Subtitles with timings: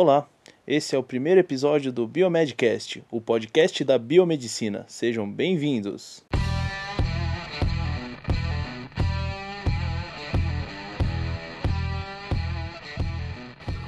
[0.00, 0.28] Olá,
[0.64, 4.84] esse é o primeiro episódio do Biomedcast, o podcast da biomedicina.
[4.86, 6.24] Sejam bem-vindos.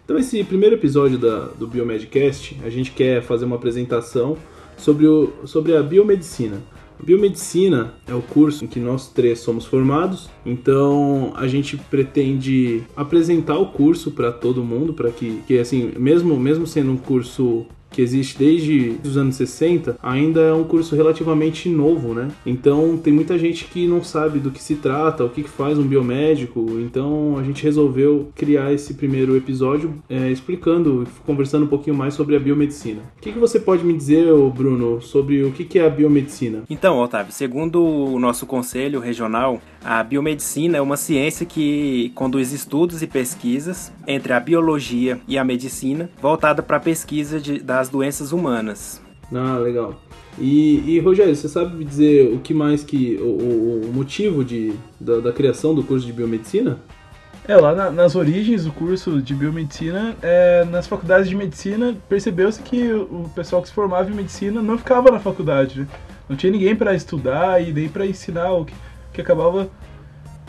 [0.05, 4.37] Então, esse primeiro episódio da, do Biomedcast, a gente quer fazer uma apresentação
[4.77, 6.61] sobre, o, sobre a biomedicina.
[7.03, 13.57] Biomedicina é o curso em que nós três somos formados, então a gente pretende apresentar
[13.57, 18.01] o curso para todo mundo, para que, que assim, mesmo mesmo sendo um curso que
[18.01, 22.29] existe desde os anos 60, ainda é um curso relativamente novo, né?
[22.45, 25.83] Então tem muita gente que não sabe do que se trata, o que faz um
[25.83, 26.65] biomédico.
[26.79, 32.35] Então a gente resolveu criar esse primeiro episódio é, explicando, conversando um pouquinho mais sobre
[32.35, 33.01] a biomedicina.
[33.17, 36.63] O que, que você pode me dizer, Bruno, sobre o que é a biomedicina?
[36.69, 43.01] Então, Otávio, segundo o nosso conselho regional, a biomedicina é uma ciência que conduz estudos
[43.01, 48.31] e pesquisas entre a biologia e a medicina, voltada para a pesquisa de, das doenças
[48.31, 49.01] humanas.
[49.33, 50.01] Ah, legal.
[50.37, 55.19] E, e, Rogério, você sabe dizer o que mais que o, o motivo de, da,
[55.19, 56.77] da, criação do curso de biomedicina?
[57.47, 62.61] É, lá na, nas origens do curso de biomedicina, é, nas faculdades de medicina, percebeu-se
[62.61, 65.87] que o pessoal que se formava em medicina não ficava na faculdade, né?
[66.29, 68.73] Não tinha ninguém para estudar e nem para ensinar o que,
[69.13, 69.69] que acabava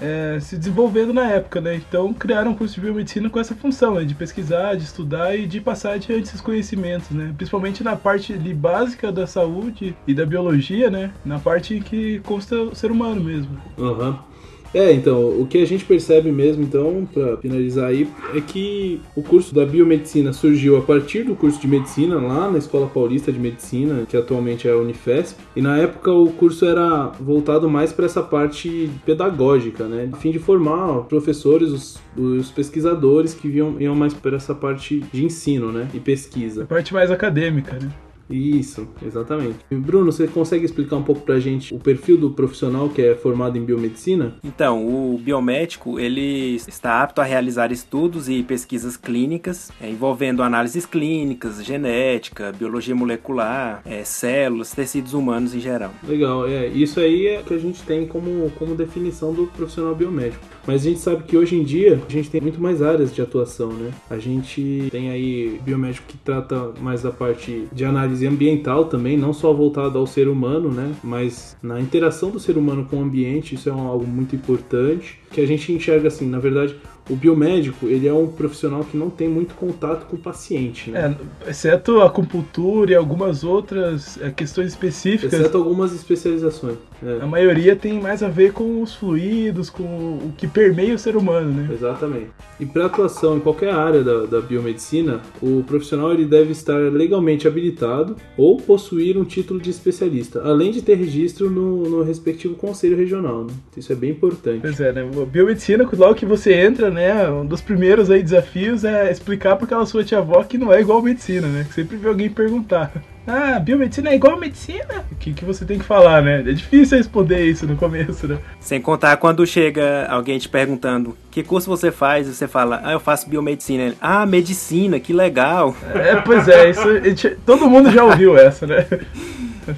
[0.00, 1.74] é, se desenvolvendo na época, né?
[1.76, 4.04] Então criaram um curso de biomedicina com essa função, né?
[4.04, 7.34] De pesquisar, de estudar e de passar adiante esses conhecimentos, né?
[7.36, 11.12] Principalmente na parte ali, básica da saúde e da biologia, né?
[11.24, 13.60] Na parte que consta o ser humano mesmo.
[13.76, 14.29] Uhum.
[14.72, 19.22] É, então, o que a gente percebe mesmo, então, para finalizar aí, é que o
[19.22, 23.38] curso da biomedicina surgiu a partir do curso de medicina lá na Escola Paulista de
[23.38, 28.06] Medicina, que atualmente é a Unifesp, e na época o curso era voltado mais para
[28.06, 33.94] essa parte pedagógica, né, a fim de formar professores, os, os pesquisadores que iam, iam
[33.94, 36.62] mais para essa parte de ensino, né, e pesquisa.
[36.62, 37.90] A parte mais acadêmica, né?
[38.30, 39.58] Isso, exatamente.
[39.70, 43.56] Bruno, você consegue explicar um pouco pra gente o perfil do profissional que é formado
[43.58, 44.36] em biomedicina?
[44.42, 50.86] Então, o biomédico, ele está apto a realizar estudos e pesquisas clínicas é, envolvendo análises
[50.86, 55.92] clínicas, genética, biologia molecular, é, células, tecidos humanos em geral.
[56.06, 56.66] Legal, é.
[56.68, 60.44] Isso aí é o que a gente tem como, como definição do profissional biomédico.
[60.66, 63.20] Mas a gente sabe que hoje em dia a gente tem muito mais áreas de
[63.20, 63.90] atuação, né?
[64.08, 69.32] A gente tem aí biomédico que trata mais da parte de análise ambiental também, não
[69.32, 70.92] só voltado ao ser humano, né?
[71.02, 75.40] Mas na interação do ser humano com o ambiente, isso é algo muito importante que
[75.40, 76.76] a gente enxerga assim, na verdade,
[77.10, 81.16] o biomédico, ele é um profissional que não tem muito contato com o paciente, né?
[81.46, 85.32] É, exceto a acupuntura e algumas outras é, questões específicas.
[85.32, 86.76] Exceto algumas especializações.
[87.02, 87.22] É.
[87.22, 91.16] A maioria tem mais a ver com os fluidos, com o que permeia o ser
[91.16, 91.68] humano, né?
[91.72, 92.28] Exatamente.
[92.58, 97.48] E para atuação em qualquer área da, da biomedicina, o profissional ele deve estar legalmente
[97.48, 102.96] habilitado ou possuir um título de especialista, além de ter registro no, no respectivo conselho
[102.96, 103.44] regional.
[103.44, 103.52] Né?
[103.76, 104.60] Isso é bem importante.
[104.60, 105.08] Pois é, né?
[105.30, 106.99] biomedicina, logo que você entra, né,
[107.30, 111.00] um dos primeiros aí desafios é explicar para aquela sua tia-avó que não é igual
[111.02, 111.64] medicina, né?
[111.68, 112.92] Que sempre vê alguém perguntar.
[113.26, 115.04] Ah, biomedicina é igual medicina?
[115.12, 116.40] O que, que você tem que falar, né?
[116.40, 118.38] É difícil responder isso no começo, né?
[118.58, 122.92] Sem contar quando chega alguém te perguntando que curso você faz e você fala, ah,
[122.92, 123.94] eu faço biomedicina.
[124.00, 125.76] ah, medicina, que legal.
[125.94, 128.86] É, pois é, isso, todo mundo já ouviu essa, né?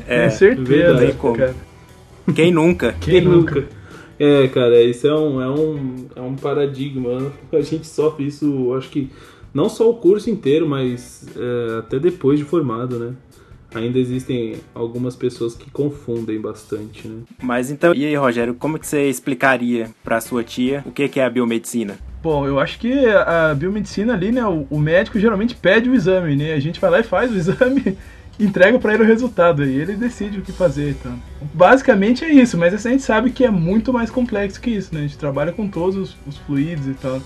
[0.07, 1.15] É, Com certeza.
[1.37, 1.55] Cara.
[2.35, 2.95] Quem nunca?
[3.01, 3.55] Quem, Quem nunca?
[3.57, 3.82] nunca?
[4.25, 7.33] É, cara, isso é um, é um, é um paradigma.
[7.53, 9.11] A gente sofre isso, acho que
[9.53, 13.15] não só o curso inteiro, mas é, até depois de formado, né?
[13.75, 17.23] Ainda existem algumas pessoas que confundem bastante, né?
[17.43, 21.25] Mas então, e aí, Rogério, como que você explicaria para sua tia o que é
[21.25, 21.99] a biomedicina?
[22.23, 26.53] Bom, eu acho que a biomedicina ali, né, o, médico geralmente pede o exame, né?
[26.53, 27.99] A gente vai lá e faz o exame
[28.39, 30.91] entrega para ele o resultado e ele decide o que fazer.
[30.91, 31.19] Então.
[31.53, 35.01] Basicamente é isso, mas a gente sabe que é muito mais complexo que isso, né?
[35.01, 37.21] A gente trabalha com todos os, os fluidos e tal.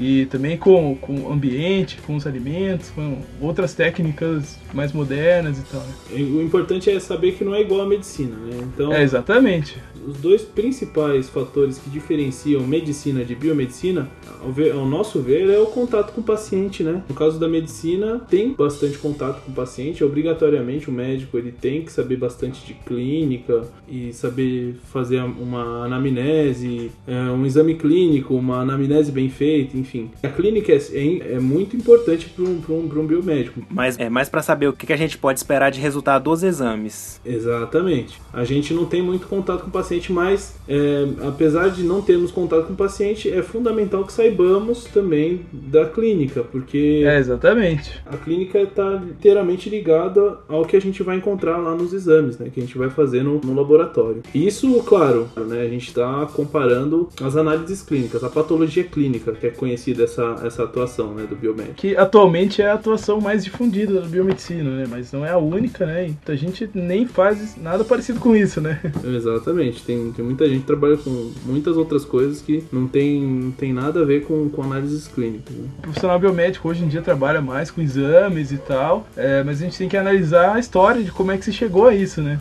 [0.00, 5.62] E também com, com o ambiente, com os alimentos, com outras técnicas mais modernas e
[5.62, 5.84] tal.
[6.12, 8.60] O importante é saber que não é igual à medicina, né?
[8.62, 9.76] Então, é, exatamente.
[10.08, 14.08] Os dois principais fatores que diferenciam medicina de biomedicina,
[14.42, 17.02] ao, ver, ao nosso ver, é o contato com o paciente, né?
[17.08, 21.82] No caso da medicina, tem bastante contato com o paciente, obrigatoriamente o médico ele tem
[21.82, 28.60] que saber bastante de clínica e saber fazer uma anamnese, é, um exame clínico, uma
[28.60, 30.10] anamnese bem feita, enfim.
[30.22, 33.62] A clínica é, é, é muito importante para um, um, um biomédico.
[33.70, 37.20] Mas é mais para saber o que a gente pode esperar de resultado dos exames.
[37.24, 38.20] Exatamente.
[38.32, 42.30] A gente não tem muito contato com o paciente, mas é, apesar de não termos
[42.30, 48.00] contato com o paciente, é fundamental que saibamos também da clínica, porque é, exatamente.
[48.06, 52.50] a clínica está inteiramente ligada ao que a gente vai encontrar lá nos exames, né,
[52.52, 54.22] que a gente vai fazer no, no laboratório.
[54.34, 59.50] Isso, claro, né, a gente está comparando as análises clínicas, a patologia clínica, que é
[59.50, 61.76] conhecida essa, essa atuação né, do biomédico.
[61.76, 65.86] Que atualmente é a atuação mais difundida da biomedicina, né, mas não é a única,
[65.86, 68.80] né, então a gente nem faz nada parecido com isso, né.
[69.04, 73.50] Exatamente, tem, tem muita gente que trabalha com muitas outras coisas que não tem, não
[73.50, 75.56] tem nada a ver com, com análises clínicas.
[75.56, 75.66] Né?
[75.78, 79.64] O profissional biomédico hoje em dia trabalha mais com exames e tal, é, mas a
[79.64, 82.38] gente tem que analisar a história de como é que se chegou a isso, né?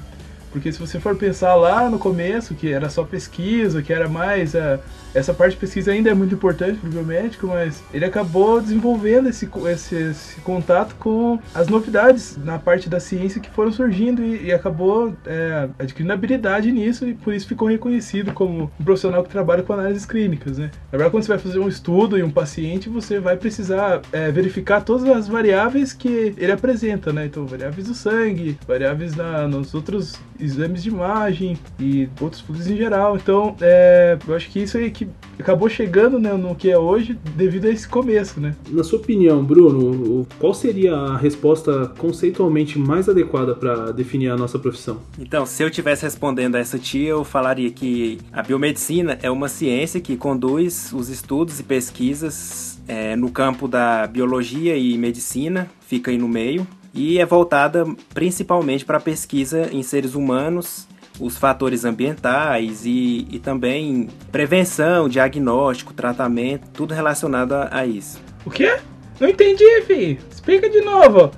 [0.52, 4.54] Porque se você for pensar lá no começo, que era só pesquisa, que era mais
[4.54, 4.80] a,
[5.18, 9.28] essa parte de pesquisa ainda é muito importante para o biomédico, mas ele acabou desenvolvendo
[9.28, 14.46] esse, esse, esse, contato com as novidades na parte da ciência que foram surgindo e,
[14.46, 19.30] e acabou é, adquirindo habilidade nisso e por isso ficou reconhecido como um profissional que
[19.30, 20.60] trabalha com análises clínicas.
[20.60, 20.70] Né?
[20.92, 24.32] Na verdade, quando você vai fazer um estudo em um paciente, você vai precisar é,
[24.32, 27.26] verificar todas as variáveis que ele apresenta, né?
[27.26, 32.78] Então, variáveis do sangue, variáveis na, nos outros exames de imagem e outros fluidos em
[32.78, 33.16] geral.
[33.16, 35.07] Então, é, eu acho que isso aí que
[35.40, 38.56] acabou chegando né, no que é hoje devido a esse começo, né?
[38.70, 44.58] Na sua opinião, Bruno, qual seria a resposta conceitualmente mais adequada para definir a nossa
[44.58, 45.00] profissão?
[45.20, 49.48] Então, se eu tivesse respondendo a essa tia, eu falaria que a biomedicina é uma
[49.48, 56.12] ciência que conduz os estudos e pesquisas é, no campo da biologia e medicina, fica
[56.12, 60.87] aí no meio, e é voltada principalmente para pesquisa em seres humanos
[61.20, 68.22] os fatores ambientais e, e também prevenção, diagnóstico, tratamento, tudo relacionado a, a isso.
[68.46, 68.78] O quê?
[69.20, 70.20] Não entendi, fi.
[70.32, 71.32] Explica de novo.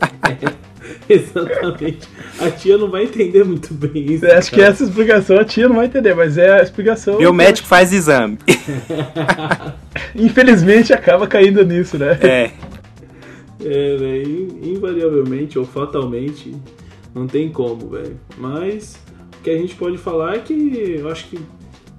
[1.08, 2.08] Exatamente.
[2.38, 4.26] A tia não vai entender muito bem isso.
[4.26, 4.62] Acho cara.
[4.62, 7.16] que essa explicação a tia não vai entender, mas é a explicação.
[7.16, 8.38] Biomédico faz exame.
[10.14, 12.18] Infelizmente acaba caindo nisso, né?
[12.20, 12.50] É.
[13.64, 14.22] É, né?
[14.62, 16.54] Invariavelmente ou fatalmente
[17.14, 18.18] não tem como, velho.
[18.36, 18.98] Mas
[19.44, 21.38] que a gente pode falar é que eu acho que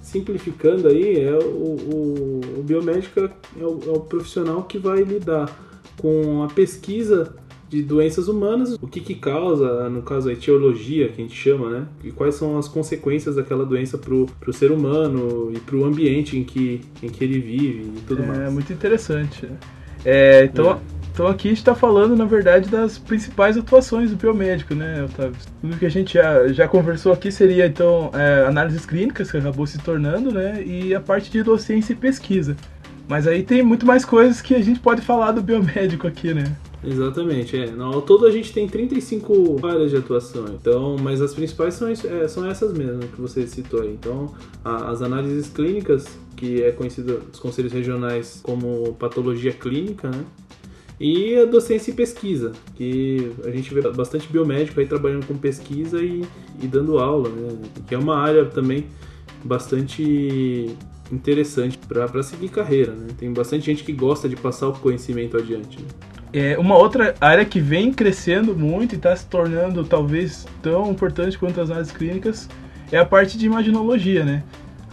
[0.01, 5.55] simplificando aí é o, o, o biomédico é o, é o profissional que vai lidar
[6.01, 7.35] com a pesquisa
[7.69, 11.69] de doenças humanas, o que, que causa, no caso a etiologia, que a gente chama,
[11.69, 11.87] né?
[12.03, 16.43] E quais são as consequências daquela doença pro, pro ser humano e pro ambiente em
[16.43, 18.39] que, em que ele vive e tudo é, mais.
[18.39, 19.49] É muito interessante.
[20.03, 20.77] É, então, é.
[21.15, 25.37] Então aqui está falando, na verdade, das principais atuações do biomédico, né, Otávio?
[25.61, 29.65] Tudo que a gente já, já conversou aqui seria, então, é, análises clínicas, que acabou
[29.65, 32.57] se tornando, né, e a parte de docência e pesquisa.
[33.07, 36.53] Mas aí tem muito mais coisas que a gente pode falar do biomédico aqui, né?
[36.83, 37.73] Exatamente, é.
[37.79, 42.27] Ao todo a gente tem 35 áreas de atuação, então, mas as principais são, é,
[42.27, 43.85] são essas mesmas que você citou.
[43.85, 44.33] Então,
[44.65, 50.25] a, as análises clínicas, que é conhecido nos conselhos regionais como patologia clínica, né?
[50.99, 56.01] E a docência e pesquisa, que a gente vê bastante biomédico aí trabalhando com pesquisa
[56.01, 56.23] e,
[56.61, 57.57] e dando aula, né?
[57.87, 58.85] Que é uma área também
[59.43, 60.75] bastante
[61.11, 63.07] interessante para seguir carreira, né?
[63.17, 65.79] Tem bastante gente que gosta de passar o conhecimento adiante.
[65.79, 65.87] Né?
[66.33, 71.37] É uma outra área que vem crescendo muito e está se tornando talvez tão importante
[71.37, 72.49] quanto as áreas clínicas
[72.91, 74.43] é a parte de imaginologia, né?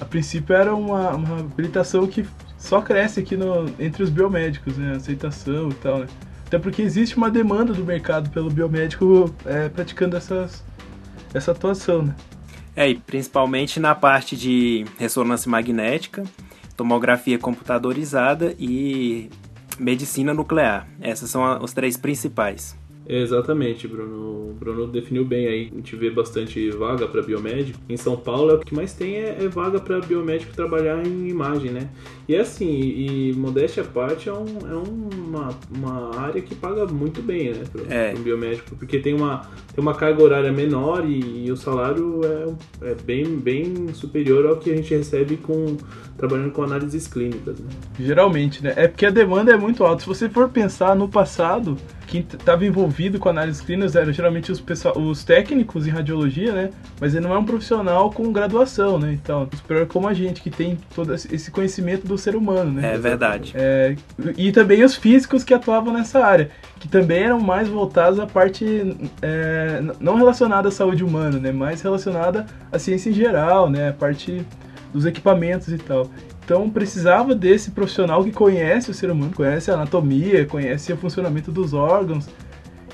[0.01, 2.25] A princípio era uma, uma habilitação que
[2.63, 4.95] só cresce aqui no, entre os biomédicos, né?
[4.95, 6.07] Aceitação e tal, né?
[6.47, 10.63] Até porque existe uma demanda do mercado pelo biomédico é, praticando essas,
[11.35, 12.15] essa atuação, né?
[12.77, 16.23] É, e principalmente na parte de ressonância magnética,
[16.77, 19.29] tomografia computadorizada e
[19.79, 20.87] medicina nuclear.
[21.01, 22.77] Essas são os três principais.
[23.15, 24.51] Exatamente, Bruno.
[24.51, 25.69] O Bruno definiu bem aí.
[25.71, 27.79] A gente vê bastante vaga para biomédico.
[27.89, 31.29] Em São Paulo, é o que mais tem é, é vaga para biomédico trabalhar em
[31.29, 31.91] imagem, né?
[32.27, 36.55] E é assim, e, e modéstia à parte, é, um, é uma, uma área que
[36.55, 37.65] paga muito bem, né?
[37.71, 38.15] Para é.
[38.17, 39.43] um biomédico, porque tem uma,
[39.75, 44.57] tem uma carga horária menor e, e o salário é, é bem, bem superior ao
[44.57, 45.77] que a gente recebe com
[46.17, 47.59] trabalhando com análises clínicas.
[47.59, 47.69] Né?
[47.99, 48.73] Geralmente, né?
[48.77, 50.03] É porque a demanda é muito alta.
[50.03, 51.77] Se você for pensar no passado
[52.13, 56.71] quem estava envolvido com análise clínica eram geralmente os, pessoal, os técnicos em radiologia, né?
[57.01, 59.15] Mas ele não é um profissional com graduação, né?
[59.15, 62.95] Então, superior como a gente, que tem todo esse conhecimento do ser humano, né?
[62.95, 63.55] É verdade.
[63.57, 63.97] É,
[64.37, 68.95] e também os físicos que atuavam nessa área, que também eram mais voltados à parte
[69.23, 71.51] é, não relacionada à saúde humana, né?
[71.51, 73.89] Mais relacionada à ciência em geral, né?
[73.89, 74.45] A parte
[74.93, 76.11] dos equipamentos e tal.
[76.45, 81.51] Então precisava desse profissional que conhece o ser humano, conhece a anatomia, conhece o funcionamento
[81.53, 82.29] dos órgãos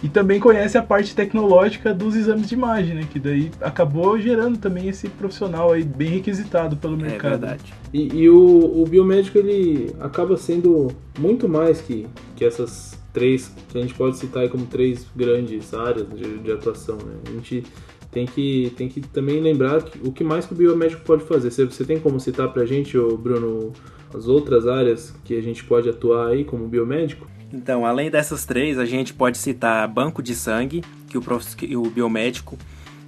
[0.03, 3.07] e também conhece a parte tecnológica dos exames de imagem, né?
[3.11, 7.31] Que daí acabou gerando também esse profissional aí bem requisitado pelo É mercado.
[7.41, 7.75] verdade.
[7.93, 10.89] E, e o, o biomédico ele acaba sendo
[11.19, 15.75] muito mais que, que essas três que a gente pode citar aí como três grandes
[15.75, 16.97] áreas de, de atuação.
[16.97, 17.15] Né?
[17.27, 17.65] A gente
[18.11, 21.51] tem que, tem que também lembrar que, o que mais que o biomédico pode fazer.
[21.51, 23.73] Você, você tem como citar pra gente, ô Bruno,
[24.15, 27.29] as outras áreas que a gente pode atuar aí como biomédico?
[27.53, 31.57] Então, além dessas três, a gente pode citar banco de sangue, que o, prof...
[31.57, 32.59] que o biomédico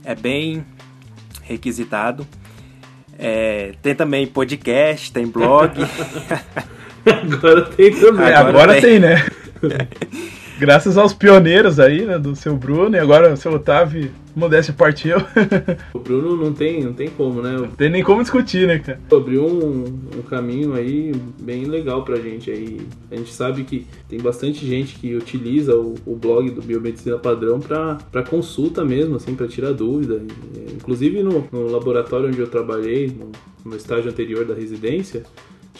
[0.05, 0.65] é bem
[1.43, 2.27] requisitado.
[3.19, 5.73] É, tem também podcast, tem blog.
[7.05, 8.27] Agora tem também.
[8.27, 8.83] Agora agora, tem.
[8.83, 9.27] tem, né?
[10.61, 12.19] Graças aos pioneiros aí, né?
[12.19, 15.17] Do seu Bruno e agora o seu Otávio, modéstia partiu.
[15.95, 17.53] O Bruno não tem, não tem como, né?
[17.53, 19.01] Não tem nem como discutir, né, cara?
[19.11, 19.85] abriu um,
[20.19, 22.79] um caminho aí bem legal pra gente aí.
[23.11, 27.59] A gente sabe que tem bastante gente que utiliza o, o blog do Biomedicina Padrão
[27.59, 30.21] pra, pra consulta mesmo, assim, pra tirar dúvida.
[30.75, 33.33] Inclusive no, no laboratório onde eu trabalhei, no,
[33.65, 35.23] no estágio anterior da residência,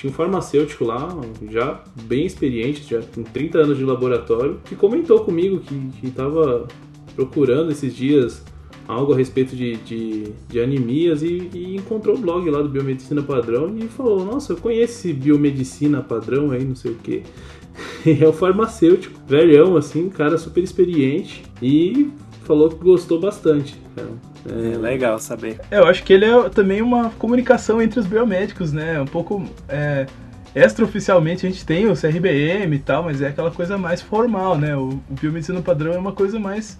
[0.01, 1.15] tinha um farmacêutico lá,
[1.51, 6.67] já bem experiente, já com 30 anos de laboratório, que comentou comigo que, que tava
[7.15, 8.43] procurando esses dias
[8.89, 13.23] algo a respeito de, de, de anemias e, e encontrou o blog lá do Biomedicina
[13.23, 17.23] Padrão e falou, nossa, eu conheço esse Biomedicina Padrão aí, não sei o que.
[18.09, 22.11] é o farmacêutico, velhão, assim, cara super experiente e
[22.45, 24.30] falou que gostou bastante, cara.
[24.47, 25.61] É legal saber.
[25.71, 29.01] É, eu acho que ele é também uma comunicação entre os biomédicos, né?
[29.01, 29.45] Um pouco.
[29.69, 30.07] É,
[30.55, 34.77] extraoficialmente a gente tem o CRBM e tal, mas é aquela coisa mais formal, né?
[34.77, 36.79] O, o biomedicina padrão é uma coisa mais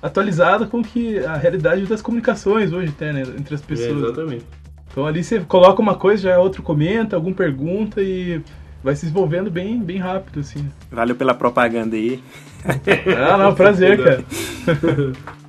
[0.00, 3.22] atualizada com que a realidade das comunicações hoje tem, né?
[3.38, 4.02] Entre as É, pessoas.
[4.02, 4.44] exatamente.
[4.90, 8.40] Então ali você coloca uma coisa, já outro comenta, algum pergunta e
[8.82, 10.68] vai se desenvolvendo bem, bem rápido, assim.
[10.90, 12.22] Valeu pela propaganda aí.
[13.28, 14.24] Ah, não, prazer, cara.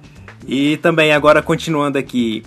[0.47, 2.43] E também, agora continuando aqui,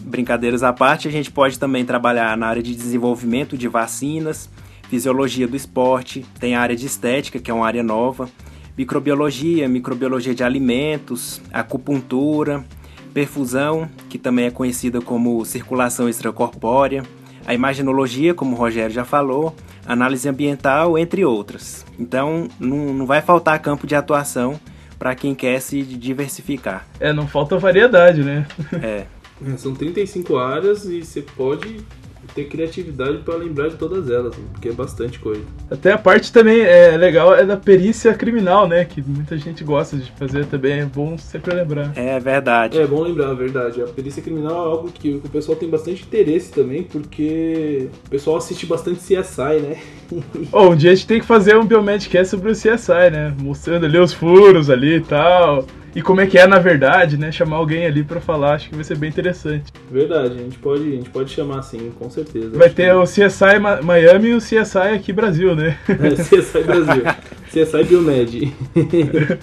[0.00, 4.50] brincadeiras à parte, a gente pode também trabalhar na área de desenvolvimento de vacinas,
[4.88, 8.28] fisiologia do esporte, tem a área de estética, que é uma área nova,
[8.76, 12.64] microbiologia, microbiologia de alimentos, acupuntura,
[13.12, 17.02] perfusão, que também é conhecida como circulação extracorpórea,
[17.46, 19.54] a imaginologia, como o Rogério já falou,
[19.86, 21.84] análise ambiental, entre outras.
[21.98, 24.60] Então, não, não vai faltar campo de atuação
[24.98, 26.86] para quem quer se diversificar.
[26.98, 28.46] É, não falta variedade, né?
[28.82, 29.06] É,
[29.46, 31.80] É, São 35 áreas e você pode
[32.38, 34.44] ter criatividade para lembrar de todas elas, né?
[34.52, 35.42] porque é bastante coisa.
[35.70, 38.84] Até a parte também é legal é da perícia criminal, né?
[38.84, 41.92] Que muita gente gosta de fazer também, é bom sempre lembrar.
[41.96, 42.78] é verdade.
[42.78, 43.82] É bom lembrar, a verdade.
[43.82, 48.36] A perícia criminal é algo que o pessoal tem bastante interesse também, porque o pessoal
[48.36, 49.76] assiste bastante CSI, né?
[50.52, 53.34] Ô, um dia a gente tem que fazer um Biomedcast sobre o CSI, né?
[53.40, 55.66] Mostrando ali os furos ali e tal.
[55.94, 57.32] E como é que é na verdade, né?
[57.32, 59.72] Chamar alguém ali pra falar, acho que vai ser bem interessante.
[59.90, 62.56] Verdade, a gente pode, a gente pode chamar assim, com certeza.
[62.56, 65.76] Vai ter o CSI Miami e o CSI aqui Brasil, né?
[65.86, 67.02] que- É, CSI Brasil.
[67.50, 68.52] CSI Biomed.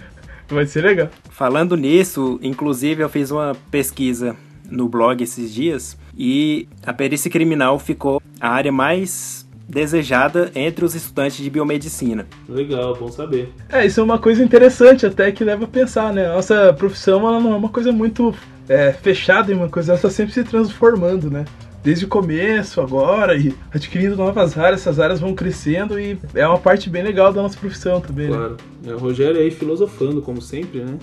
[0.47, 1.09] Vai ser legal.
[1.31, 4.35] Falando nisso, inclusive eu fiz uma pesquisa
[4.69, 10.95] no blog esses dias e a perícia criminal ficou a área mais desejada entre os
[10.95, 12.27] estudantes de biomedicina.
[12.47, 13.51] Legal, bom saber.
[13.69, 16.27] É, isso é uma coisa interessante até que leva a pensar, né?
[16.27, 18.33] A nossa profissão ela não é uma coisa muito
[18.69, 21.45] é, fechada em uma coisa, ela está sempre se transformando, né?
[21.83, 26.57] Desde o começo, agora, e adquirindo novas áreas, essas áreas vão crescendo e é uma
[26.57, 28.37] parte bem legal da nossa profissão também, né?
[28.37, 28.57] Claro.
[28.87, 30.97] É, o Rogério aí filosofando, como sempre, né?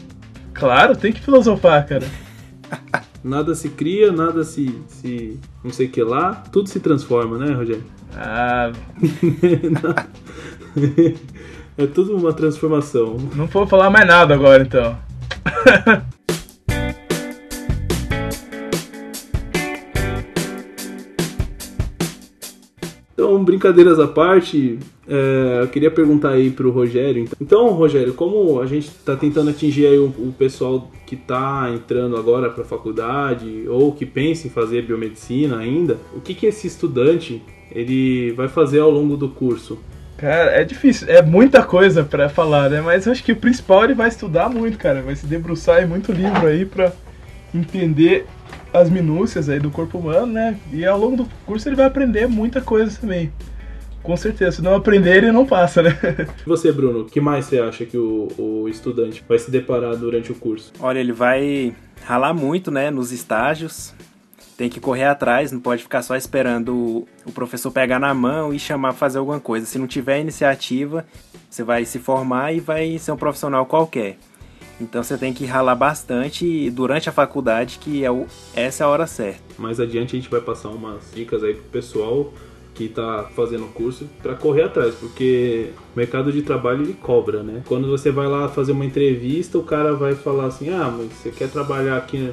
[0.52, 2.06] Claro, tem que filosofar, cara.
[3.24, 7.54] Nada se cria, nada se, se não sei o que lá, tudo se transforma, né,
[7.54, 7.84] Rogério?
[8.16, 8.72] Ah,
[11.78, 13.16] é tudo uma transformação.
[13.34, 14.98] não vou falar mais nada agora então.
[23.42, 27.28] Então, brincadeiras à parte, é, eu queria perguntar aí pro Rogério.
[27.40, 32.16] Então, Rogério, como a gente está tentando atingir aí o, o pessoal que está entrando
[32.16, 36.68] agora para a faculdade ou que pensa em fazer biomedicina ainda, o que, que esse
[36.68, 39.78] estudante ele vai fazer ao longo do curso?
[40.16, 42.80] Cara, é difícil, é muita coisa pra falar, né?
[42.80, 45.02] Mas eu acho que o principal ele vai estudar muito, cara.
[45.02, 46.92] Vai se debruçar em muito livro aí pra
[47.52, 48.24] entender
[48.72, 50.58] as minúcias aí do corpo humano, né?
[50.72, 53.32] E ao longo do curso ele vai aprender muita coisa também.
[54.02, 55.96] Com certeza, se não aprender ele não passa, né?
[56.44, 59.96] E você, Bruno, o que mais você acha que o, o estudante vai se deparar
[59.96, 60.72] durante o curso?
[60.80, 61.72] Olha, ele vai
[62.04, 63.94] ralar muito, né, nos estágios.
[64.56, 68.58] Tem que correr atrás, não pode ficar só esperando o professor pegar na mão e
[68.58, 69.66] chamar pra fazer alguma coisa.
[69.66, 71.06] Se não tiver iniciativa,
[71.48, 74.18] você vai se formar e vai ser um profissional qualquer.
[74.82, 78.88] Então você tem que ralar bastante durante a faculdade, que é o, essa é a
[78.88, 79.40] hora certa.
[79.56, 82.32] Mais adiante a gente vai passar umas dicas aí pro pessoal
[82.74, 87.42] que tá fazendo o curso para correr atrás, porque o mercado de trabalho ele cobra,
[87.42, 87.62] né?
[87.66, 91.30] Quando você vai lá fazer uma entrevista, o cara vai falar assim: "Ah, mas você
[91.30, 92.32] quer trabalhar aqui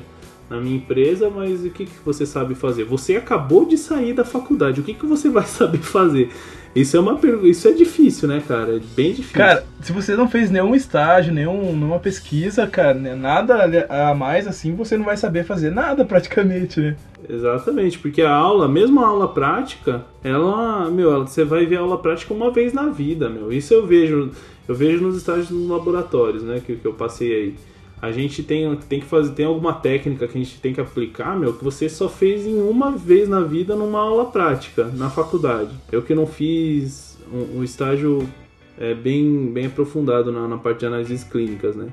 [0.49, 2.83] na minha empresa, mas o que, que você sabe fazer?
[2.85, 6.31] Você acabou de sair da faculdade, o que, que você vai saber fazer?
[6.75, 8.75] Isso é uma pergunta, isso é difícil, né, cara?
[8.75, 9.37] É bem difícil.
[9.37, 14.47] Cara, se você não fez nenhum estágio, nenhum, nenhuma pesquisa, cara, né, nada a mais
[14.47, 16.95] assim, você não vai saber fazer nada praticamente, né?
[17.27, 21.97] Exatamente, porque a aula, mesmo a aula prática, ela, meu, você vai ver a aula
[21.97, 23.51] prática uma vez na vida, meu.
[23.51, 24.31] Isso eu vejo,
[24.67, 27.55] eu vejo nos estágios nos laboratórios, né, que, que eu passei aí.
[28.01, 31.37] A gente tem, tem que fazer, tem alguma técnica que a gente tem que aplicar,
[31.37, 35.71] meu, que você só fez em uma vez na vida numa aula prática, na faculdade.
[35.91, 38.27] Eu que não fiz um, um estágio
[38.77, 41.89] é, bem, bem aprofundado na, na parte de análises clínicas, né?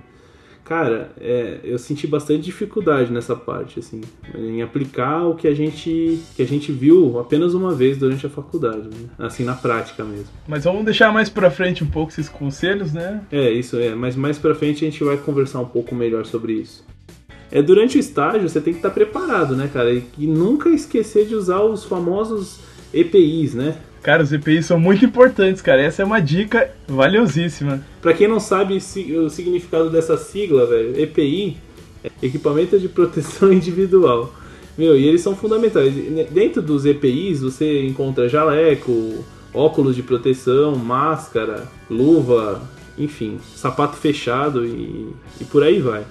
[0.66, 4.00] Cara, é, eu senti bastante dificuldade nessa parte, assim,
[4.34, 8.28] em aplicar o que a gente que a gente viu apenas uma vez durante a
[8.28, 9.08] faculdade, né?
[9.16, 10.26] assim, na prática mesmo.
[10.48, 13.22] Mas vamos deixar mais pra frente um pouco esses conselhos, né?
[13.30, 16.54] É, isso é, mas mais pra frente a gente vai conversar um pouco melhor sobre
[16.54, 16.84] isso.
[17.52, 19.94] É, durante o estágio você tem que estar preparado, né, cara?
[19.94, 22.58] E nunca esquecer de usar os famosos
[22.92, 23.76] EPIs, né?
[24.02, 25.82] Cara, os EPIs são muito importantes, cara.
[25.82, 27.84] Essa é uma dica valiosíssima.
[28.00, 31.56] Pra quem não sabe o significado dessa sigla, velho, EPI
[32.04, 34.32] é Equipamento de Proteção Individual.
[34.78, 35.92] Meu, e eles são fundamentais.
[36.30, 42.62] Dentro dos EPIs você encontra jaleco, óculos de proteção, máscara, luva,
[42.98, 45.08] enfim, sapato fechado e,
[45.40, 46.04] e por aí vai.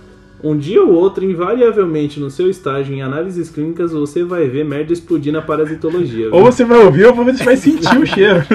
[0.43, 4.93] Um dia ou outro, invariavelmente no seu estágio em análises clínicas, você vai ver merda
[4.93, 6.28] explodir na parasitologia.
[6.28, 6.52] Ou viu?
[6.52, 8.43] você vai ouvir ou você vai sentir o cheiro.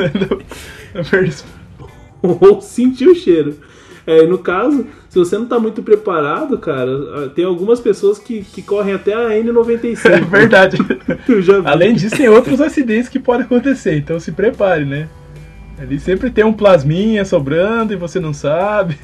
[0.94, 1.30] né,
[2.22, 3.56] ou sentir o cheiro.
[4.06, 8.62] É, no caso, se você não tá muito preparado, cara, tem algumas pessoas que, que
[8.62, 10.24] correm até a É N95.
[10.26, 10.76] verdade.
[11.28, 11.66] Eu já vi.
[11.66, 15.08] Além disso, tem outros acidentes que podem acontecer, então se prepare, né?
[15.78, 18.98] Ali sempre tem um plasminha sobrando e você não sabe.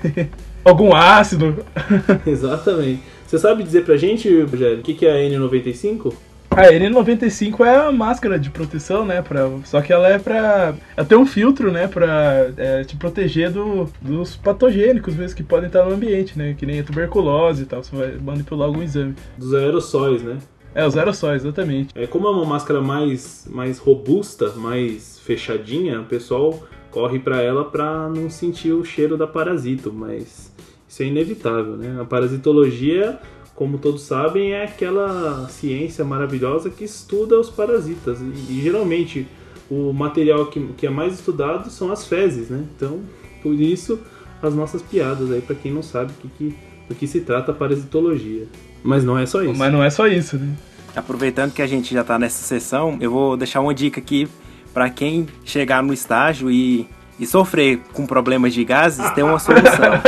[0.66, 1.64] Algum ácido.
[2.26, 3.00] Exatamente.
[3.24, 6.12] Você sabe dizer pra gente, Rogério, o que, que é a N95?
[6.50, 9.22] A N95 é a máscara de proteção, né?
[9.22, 10.74] Pra, só que ela é pra.
[10.96, 11.86] Ela tem um filtro, né?
[11.86, 16.56] Pra é, te proteger do, dos patogênicos mesmo que podem estar no ambiente, né?
[16.58, 17.84] Que nem a tuberculose e tal.
[17.84, 19.14] Você vai manipular algum exame.
[19.36, 20.38] Dos aerossóis, né?
[20.74, 21.90] É, os aerossóis, exatamente.
[21.94, 27.64] É, como é uma máscara mais, mais robusta, mais fechadinha, o pessoal corre pra ela
[27.64, 30.50] pra não sentir o cheiro da parasito, mas
[30.96, 31.98] isso é inevitável, né?
[32.00, 33.18] A parasitologia,
[33.54, 39.26] como todos sabem, é aquela ciência maravilhosa que estuda os parasitas e, e geralmente
[39.70, 42.64] o material que, que é mais estudado são as fezes, né?
[42.74, 43.00] Então,
[43.42, 43.98] por isso
[44.42, 46.56] as nossas piadas aí pra quem não sabe o que, que,
[46.88, 48.46] do que se trata a parasitologia.
[48.82, 49.54] Mas não é só isso.
[49.54, 50.56] Mas não é só isso, né?
[50.94, 54.26] Aproveitando que a gente já tá nessa sessão, eu vou deixar uma dica aqui
[54.72, 60.00] para quem chegar no estágio e, e sofrer com problemas de gases, tem uma solução.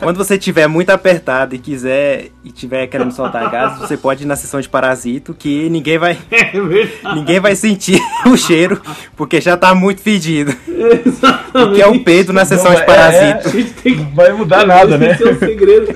[0.00, 4.26] Quando você estiver muito apertado e quiser e tiver querendo soltar gases, você pode ir
[4.26, 6.52] na sessão de parasito que ninguém vai É
[7.14, 8.80] ninguém vai sentir o cheiro
[9.16, 10.54] porque já tá muito fedido.
[10.68, 11.74] Exatamente.
[11.74, 13.48] Que é o peito na sessão Não, de é- parasito.
[13.48, 15.12] A gente tem que Não vai mudar nada, né?
[15.12, 15.94] Esse é um segredo.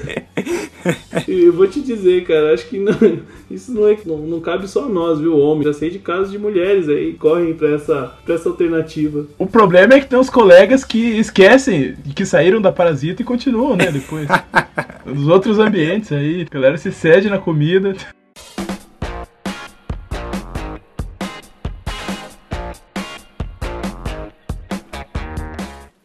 [1.26, 2.92] Eu vou te dizer, cara, acho que não-
[3.50, 5.64] isso não, é, não, não cabe só a nós, viu, homem.
[5.64, 9.26] Já sei de casos de mulheres aí correm pra essa, pra essa alternativa.
[9.38, 13.24] O problema é que tem uns colegas que esquecem de que saíram da parasita e
[13.24, 14.26] continuam, né, depois.
[15.04, 17.94] Nos outros ambientes aí, a galera se cede na comida.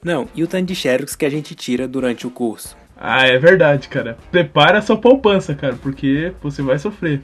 [0.03, 2.75] Não, e o tanto de xerox que a gente tira durante o curso?
[3.03, 4.15] Ah, é verdade, cara.
[4.31, 7.21] Prepara a sua poupança, cara, porque você vai sofrer.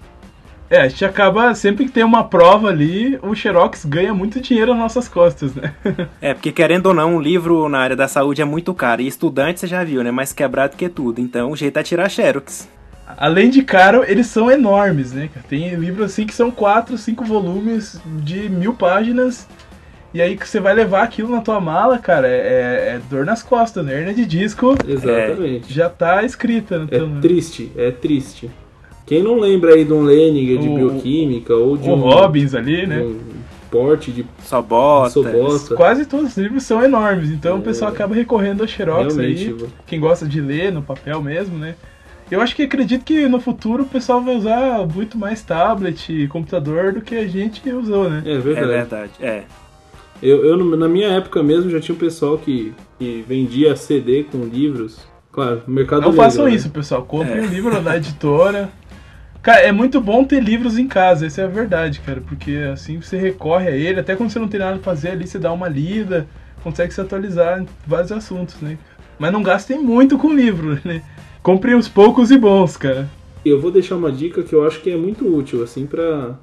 [0.69, 4.71] É, a gente acaba, sempre que tem uma prova ali, o Xerox ganha muito dinheiro
[4.71, 5.73] nas nossas costas, né?
[6.19, 9.01] É, porque querendo ou não, um livro na área da saúde é muito caro.
[9.01, 10.11] E estudante, você já viu, né?
[10.11, 11.21] Mais quebrado que tudo.
[11.21, 12.67] Então o jeito é tirar xerox.
[13.15, 15.29] Além de caro, eles são enormes, né?
[15.47, 19.47] Tem livros assim que são 4, 5 volumes de mil páginas
[20.17, 23.43] E aí que você vai levar aquilo na tua mala, cara, é, é dor nas
[23.43, 23.99] costas, né?
[23.99, 25.71] Hernia de disco Exatamente.
[25.71, 28.49] já tá escrita no É teu triste, é triste.
[29.05, 32.55] Quem não lembra aí de um Leninger de O- bioquímica ou de O um, Robbins
[32.55, 32.97] ali, né?
[32.97, 33.19] um
[33.69, 35.21] porte de sobota.
[35.75, 37.61] Quase todos os livros são enormes, então o É.
[37.61, 39.49] pessoal acaba recorrendo ao Xerox Realmente, aí.
[39.49, 39.67] Ivan.
[39.85, 41.75] Quem gosta de ler no papel mesmo, né?
[42.31, 46.27] Eu acho que acredito que no futuro o pessoal vai usar muito mais tablet e
[46.27, 48.23] computador do que a gente usou, né?
[48.25, 48.67] É É verdade.
[48.67, 49.43] verdade, é.
[50.21, 54.39] Eu, eu, na minha época mesmo, já tinha um pessoal que, que vendia CD com
[54.45, 54.99] livros.
[55.31, 56.51] Claro, no mercado Não negro, façam né?
[56.55, 57.03] isso, pessoal.
[57.03, 57.41] Comprem É.
[57.41, 58.69] um livro na editora.
[59.43, 62.21] Cara, é muito bom ter livros em casa, essa é a verdade, cara.
[62.21, 65.27] Porque assim você recorre a ele, até quando você não tem nada pra fazer ali,
[65.27, 66.27] você dá uma lida,
[66.63, 68.77] consegue se atualizar em vários assuntos, né?
[69.19, 71.01] Mas não gastem muito com livro, né?
[71.43, 73.07] Comprem os poucos e bons, cara.
[73.45, 76.35] Eu vou deixar uma dica que eu acho que é muito útil, assim, pra,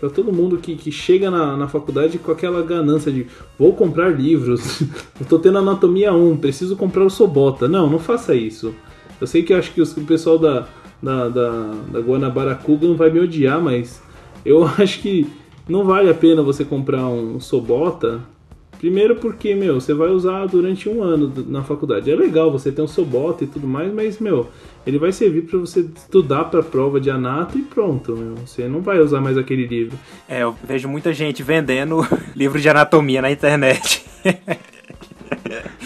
[0.00, 3.26] pra todo mundo que, que chega na, na faculdade com aquela ganância de
[3.58, 4.80] vou comprar livros,
[5.20, 7.68] eu tô tendo anatomia 1, preciso comprar o Sobota.
[7.68, 8.74] Não, não faça isso.
[9.20, 10.66] Eu sei que eu acho que os- o pessoal da,
[11.02, 11.50] da, da,
[11.92, 14.02] da Guanabara Kugan vai me odiar, mas
[14.44, 15.26] eu acho que
[15.68, 18.20] não vale a pena você comprar um Sobota.
[18.80, 22.10] Primeiro porque, meu, você vai usar durante um ano na faculdade.
[22.10, 24.48] É legal você ter um Sobota e tudo mais, mas, meu,
[24.86, 28.36] ele vai servir para você estudar para prova de anato e pronto, meu.
[28.36, 29.98] Você não vai usar mais aquele livro.
[30.26, 32.00] É, eu vejo muita gente vendendo
[32.34, 34.02] livro de anatomia na internet.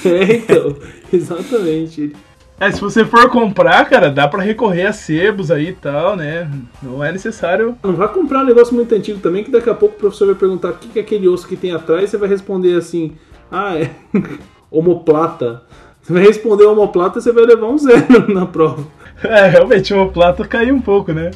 [0.05, 0.77] É, então,
[1.13, 2.13] exatamente.
[2.59, 6.49] É, se você for comprar, cara, dá pra recorrer a sebos aí e tal, né?
[6.81, 7.77] Não é necessário.
[7.83, 10.37] Não vai comprar um negócio muito antigo também, que daqui a pouco o professor vai
[10.37, 13.13] perguntar o que que é aquele osso que tem atrás, você vai responder assim,
[13.51, 13.91] ah, é
[14.71, 15.63] homoplata.
[16.01, 18.87] Você vai responder homoplata, você vai levar um zero na prova.
[19.23, 21.33] É, realmente, o plata caiu um pouco, né?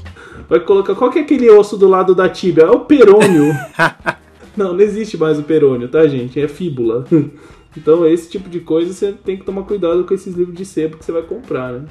[0.48, 2.64] Vai colocar, qual que é aquele osso do lado da tíbia?
[2.64, 3.52] É o perônio.
[4.56, 6.40] não, não existe mais o perônio, tá, gente?
[6.40, 7.04] É fíbula.
[7.78, 10.96] Então, esse tipo de coisa você tem que tomar cuidado com esses livros de sebo
[10.96, 11.86] que você vai comprar, né?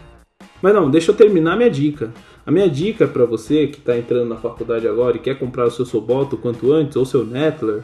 [0.62, 2.12] Mas não, deixa eu terminar minha dica.
[2.46, 5.72] A minha dica para você que está entrando na faculdade agora e quer comprar o
[5.72, 7.84] seu Soboto quanto antes, ou seu Nettler,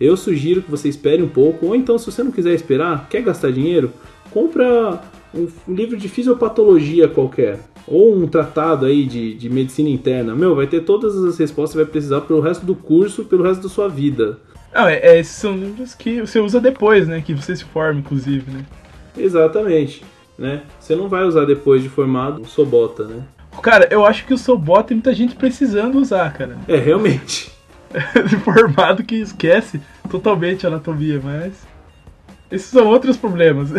[0.00, 3.22] eu sugiro que você espere um pouco, ou então, se você não quiser esperar, quer
[3.22, 3.92] gastar dinheiro,
[4.30, 5.00] compra
[5.34, 10.34] um livro de fisiopatologia qualquer, ou um tratado aí de, de medicina interna.
[10.34, 13.62] Meu, vai ter todas as respostas que vai precisar pelo resto do curso, pelo resto
[13.62, 14.38] da sua vida.
[14.74, 17.22] Não, é, é, esses são livros que você usa depois, né?
[17.24, 18.64] Que você se forma, inclusive, né?
[19.16, 20.04] Exatamente,
[20.38, 20.62] né?
[20.78, 23.22] Você não vai usar depois de formado o Sobota, né?
[23.62, 26.58] Cara, eu acho que o Sobot tem muita gente precisando usar, cara.
[26.68, 27.50] É, realmente.
[28.44, 31.66] Formado que esquece totalmente a anatomia, mas.
[32.50, 33.70] Esses são outros problemas.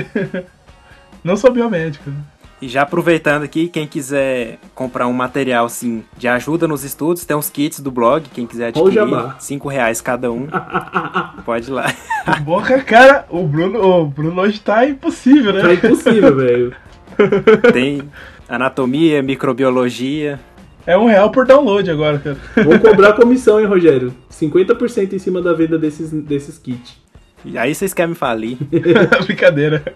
[1.24, 2.10] Não sou biomédico.
[2.10, 2.18] né?
[2.60, 7.38] E já aproveitando aqui, quem quiser comprar um material assim de ajuda nos estudos, tem
[7.38, 9.36] uns kits do blog, quem quiser adquirir.
[9.40, 10.48] 5 reais cada um.
[11.46, 11.94] Pode ir lá.
[12.42, 15.62] Boca, cara, o Bruno, o Bruno hoje tá impossível, né?
[15.62, 16.76] Tá impossível, velho.
[17.72, 18.02] Tem
[18.50, 20.40] anatomia, microbiologia.
[20.86, 22.38] É um real por download agora, cara.
[22.56, 24.14] Vamos cobrar comissão, hein, Rogério?
[24.32, 26.98] 50% em cima da venda desses, desses kits.
[27.46, 28.58] E aí vocês querem me falir.
[29.26, 29.96] Brincadeira.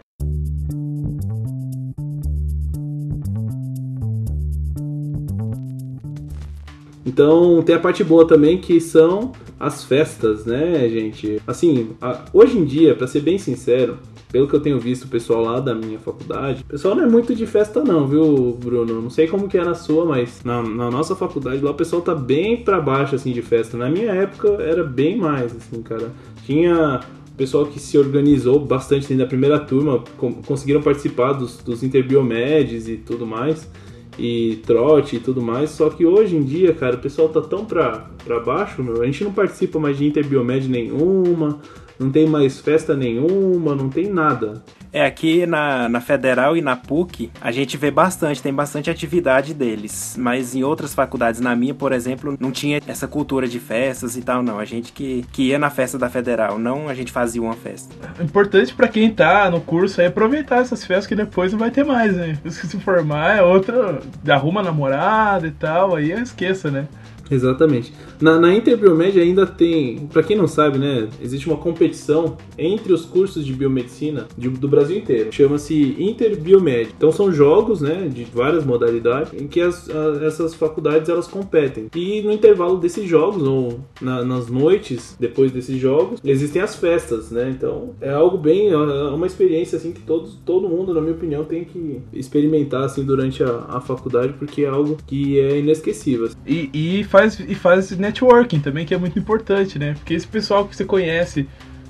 [7.05, 11.41] Então tem a parte boa também que são as festas, né, gente?
[11.47, 13.97] Assim, a- hoje em dia, pra ser bem sincero,
[14.31, 17.07] pelo que eu tenho visto o pessoal lá da minha faculdade, o pessoal não é
[17.07, 19.01] muito de festa não, viu, Bruno?
[19.01, 22.01] Não sei como que é na sua, mas na, na nossa faculdade lá o pessoal
[22.01, 23.77] tá bem pra baixo assim de festa.
[23.77, 26.11] Na minha época era bem mais, assim, cara.
[26.45, 27.01] Tinha
[27.35, 32.87] pessoal que se organizou bastante dentro da primeira turma, com- conseguiram participar dos, dos interbiomedes
[32.87, 33.67] e tudo mais
[34.17, 35.71] e trote e tudo mais.
[35.71, 39.01] Só que hoje em dia, cara, o pessoal tá tão pra, pra baixo, meu.
[39.01, 41.59] A gente não participa mais de interbiomed nenhuma,
[41.99, 44.63] não tem mais festa nenhuma, não tem nada.
[44.93, 49.53] É, aqui na, na Federal e na PUC, a gente vê bastante, tem bastante atividade
[49.53, 50.15] deles.
[50.17, 54.21] Mas em outras faculdades, na minha, por exemplo, não tinha essa cultura de festas e
[54.21, 54.59] tal, não.
[54.59, 57.93] A gente que, que ia na festa da Federal, não a gente fazia uma festa.
[58.19, 61.71] O importante pra quem tá no curso é aproveitar essas festas que depois não vai
[61.71, 62.37] ter mais, né?
[62.49, 64.01] Se formar é outra.
[64.27, 66.87] Arruma namorada e tal, aí esqueça, né?
[67.31, 67.93] Exatamente.
[68.19, 73.05] Na, na Interbiomed ainda tem, pra quem não sabe, né, existe uma competição entre os
[73.05, 75.31] cursos de biomedicina de- do Brasil inteiro.
[75.31, 76.89] Chama-se Interbiomed.
[76.97, 81.87] Então são jogos, né, de várias modalidades em que as, a- essas faculdades elas competem.
[81.95, 87.31] E no intervalo desses jogos ou na- nas noites depois desses jogos existem as festas,
[87.31, 87.49] né?
[87.55, 91.43] Então é algo bem, é uma experiência assim que todos, todo mundo, na minha opinião,
[91.45, 96.29] tem que experimentar assim durante a, a faculdade porque é algo que é inesquecível.
[96.45, 99.93] E, e faz, e faz networking também, que é muito importante, né?
[99.93, 101.47] Porque esse pessoal que você conhece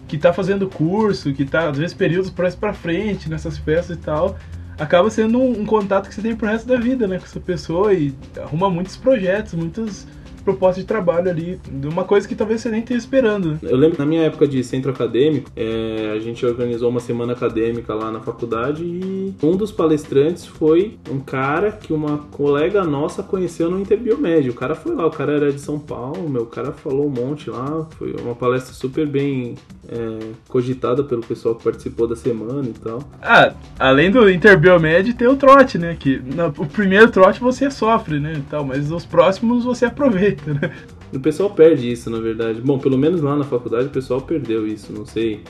[0.08, 4.00] que tá fazendo curso, que tá, às vezes, períodos para pra frente, nessas festas e
[4.00, 4.38] tal,
[4.78, 7.39] acaba sendo um, um, contato que você tem pro resto da vida, né, com essa
[7.39, 10.08] pessoa e arruma muitos projetos, muitas
[10.42, 13.60] proposta de trabalho ali, de uma coisa que talvez você nem esteja esperando.
[13.62, 17.94] Eu lembro na minha época de centro acadêmico, é, a gente organizou uma semana acadêmica
[17.94, 23.70] lá na faculdade e um dos palestrantes foi um cara que uma colega nossa conheceu
[23.70, 24.52] no Interbiomédio.
[24.52, 27.10] O cara foi lá, o cara era de São Paulo, meu, o cara falou um
[27.10, 29.56] monte lá, foi uma palestra super bem
[29.88, 33.04] é, cogitada pelo pessoal que participou da semana e tal.
[33.22, 35.96] Ah, além do Interbiomed tem o trote, né?
[36.00, 38.34] Que no, o primeiro trote você sofre, né?
[38.38, 40.72] E tal, mas os próximos você aproveita né?
[41.13, 42.62] O pessoal perde isso, na verdade.
[42.62, 45.44] Bom, pelo menos lá na faculdade o pessoal perdeu isso, não sei.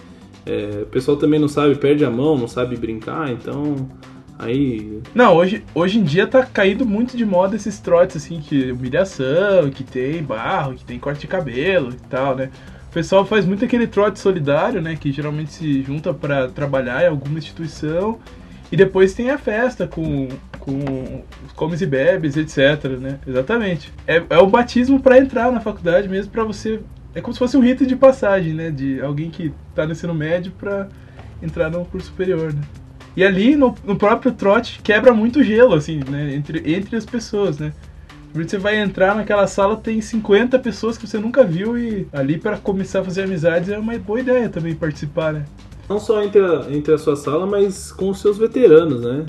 [0.45, 3.87] É, o pessoal também não sabe, perde a mão, não sabe brincar, então.
[4.39, 4.99] Aí.
[5.13, 9.69] Não, hoje, hoje em dia tá caindo muito de moda esses trotes, assim, que humilhação,
[9.69, 12.49] que tem barro, que tem corte de cabelo e tal, né?
[12.89, 14.97] O pessoal faz muito aquele trote solidário, né?
[14.99, 18.19] Que geralmente se junta para trabalhar em alguma instituição
[18.71, 20.29] e depois tem a festa com,
[20.59, 21.23] com
[21.55, 23.19] comes e bebes, etc, né?
[23.27, 23.91] Exatamente.
[24.07, 26.79] É, é o batismo para entrar na faculdade mesmo, para você...
[27.13, 28.71] É como se fosse um rito de passagem, né?
[28.71, 30.87] De alguém que tá no ensino médio para
[31.43, 32.61] entrar no curso superior, né?
[33.15, 36.33] E ali, no, no próprio trote, quebra muito gelo, assim, né?
[36.33, 37.73] Entre, entre as pessoas, né?
[38.33, 42.57] Você vai entrar naquela sala, tem 50 pessoas que você nunca viu e ali para
[42.57, 45.43] começar a fazer amizades é uma boa ideia também participar, né?
[45.91, 49.25] Não só entre a, entre a sua sala, mas com os seus veteranos, né?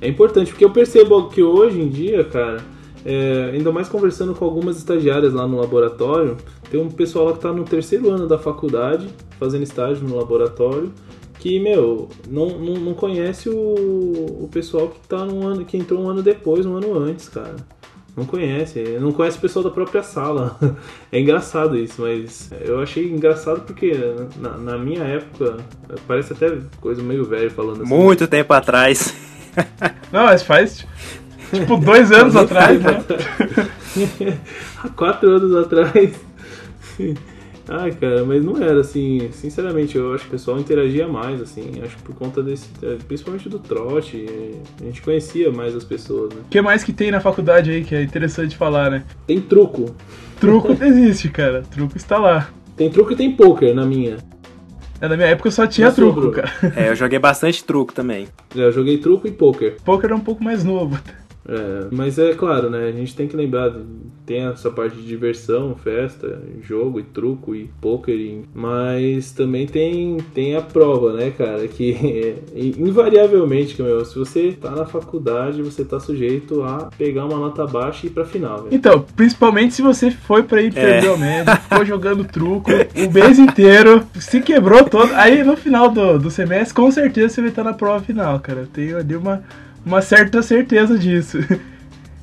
[0.00, 2.64] É importante, porque eu percebo que hoje em dia, cara,
[3.04, 6.38] é, ainda mais conversando com algumas estagiárias lá no laboratório,
[6.70, 9.06] tem um pessoal lá que está no terceiro ano da faculdade,
[9.38, 10.90] fazendo estágio no laboratório,
[11.38, 16.00] que, meu, não, não, não conhece o, o pessoal que tá no ano, que entrou
[16.00, 17.56] um ano depois, um ano antes, cara.
[18.16, 20.56] Não conhece, não conhece o pessoal da própria sala.
[21.12, 23.92] É engraçado isso, mas eu achei engraçado porque
[24.36, 25.58] na, na minha época,
[26.06, 27.94] parece até coisa meio velho falando assim.
[27.94, 29.14] Muito tempo atrás.
[30.12, 30.86] Não, mas faz
[31.50, 33.04] tipo dois anos atrás, né?
[34.82, 36.12] Há quatro anos atrás.
[37.68, 39.28] Ai, cara, mas não era assim.
[39.32, 41.72] Sinceramente, eu acho que o pessoal interagia mais, assim.
[41.82, 42.68] Acho que por conta desse.
[42.82, 44.26] É, principalmente do trote.
[44.80, 46.40] A gente conhecia mais as pessoas, né?
[46.46, 49.04] O que mais que tem na faculdade aí que é interessante falar, né?
[49.26, 49.94] Tem truco.
[50.40, 51.62] Truco existe, cara.
[51.62, 52.48] Truco está lá.
[52.76, 54.18] Tem truco e tem poker na minha.
[55.00, 56.50] É, na minha época só tinha truco, cara.
[56.76, 58.28] É, eu joguei bastante truco também.
[58.54, 59.76] É, eu joguei truco e poker.
[59.84, 60.98] Poker é um pouco mais novo.
[61.48, 62.88] É, mas é claro, né?
[62.88, 63.72] A gente tem que lembrar,
[64.24, 70.18] tem essa parte de diversão, festa, jogo e truco e poker, e, mas também tem,
[70.34, 71.66] tem a prova, né, cara?
[71.68, 72.36] Que
[72.76, 78.06] invariavelmente, meu, se você tá na faculdade, você tá sujeito a pegar uma nota baixa
[78.06, 78.62] e ir pra final.
[78.62, 78.68] Né?
[78.72, 81.10] Então, principalmente se você foi pra ir perder é.
[81.10, 85.12] o médio, ficou jogando truco o mês inteiro, se quebrou todo.
[85.14, 88.60] Aí no final do, do semestre, com certeza você vai estar na prova final, cara.
[88.60, 89.42] Eu tenho ali uma
[89.86, 91.38] uma certa certeza disso.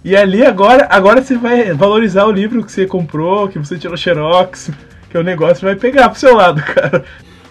[0.06, 3.96] E ali agora, agora você vai valorizar o livro que você comprou, que você tirou
[3.96, 4.70] xerox,
[5.10, 7.06] que o negócio vai pegar pro seu lado, cara.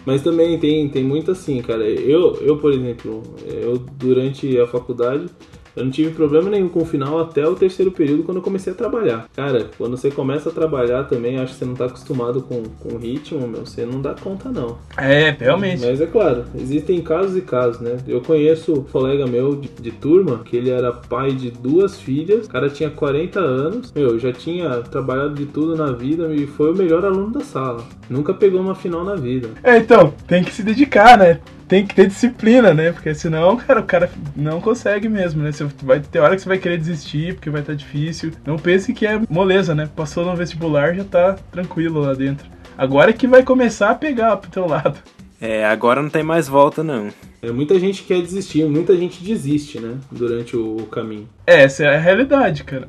[0.04, 1.82] Mas também tem, tem muito assim, cara.
[1.82, 5.30] Eu, eu, por exemplo, eu durante a faculdade
[5.76, 8.72] eu não tive problema nenhum com o final até o terceiro período quando eu comecei
[8.72, 9.26] a trabalhar.
[9.34, 12.94] Cara, quando você começa a trabalhar também, acho que você não tá acostumado com, com
[12.94, 14.78] o ritmo, meu, você não dá conta não.
[14.96, 15.84] É, realmente.
[15.84, 17.96] Mas é claro, existem casos e casos, né?
[18.06, 22.46] Eu conheço um colega meu de, de turma, que ele era pai de duas filhas,
[22.46, 26.72] o cara tinha 40 anos, meu, já tinha trabalhado de tudo na vida e foi
[26.72, 27.84] o melhor aluno da sala.
[28.08, 29.48] Nunca pegou uma final na vida.
[29.62, 31.40] É, então, tem que se dedicar, né?
[31.72, 32.92] Tem que ter disciplina, né?
[32.92, 35.50] Porque senão, cara, o cara não consegue mesmo, né?
[35.50, 38.30] Você vai ter hora que você vai querer desistir, porque vai estar tá difícil.
[38.44, 39.88] Não pense que é moleza, né?
[39.96, 42.46] Passou no vestibular, já tá tranquilo lá dentro.
[42.76, 44.98] Agora é que vai começar a pegar pro teu lado.
[45.40, 47.08] É, agora não tem mais volta, não.
[47.40, 49.96] É, muita gente quer desistir, muita gente desiste, né?
[50.10, 51.26] Durante o caminho.
[51.46, 52.86] É, essa é a realidade, cara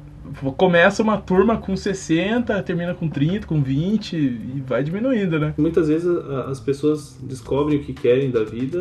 [0.57, 5.53] começa uma turma com 60, termina com 30, com 20 e vai diminuindo, né?
[5.57, 6.07] Muitas vezes
[6.47, 8.79] as pessoas descobrem o que querem da vida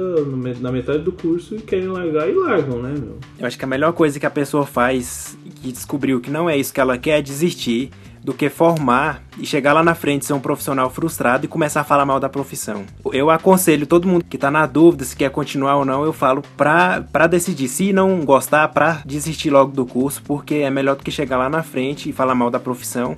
[0.61, 3.19] na metade do curso e querem largar e largam, né, meu?
[3.39, 6.57] Eu acho que a melhor coisa que a pessoa faz que descobriu que não é
[6.57, 7.91] isso que ela quer é desistir
[8.23, 11.85] do que formar e chegar lá na frente ser um profissional frustrado e começar a
[11.85, 12.85] falar mal da profissão.
[13.13, 16.43] Eu aconselho todo mundo que tá na dúvida se quer continuar ou não, eu falo
[16.57, 17.69] pra, pra decidir.
[17.69, 21.49] Se não gostar, pra desistir logo do curso, porque é melhor do que chegar lá
[21.49, 23.17] na frente e falar mal da profissão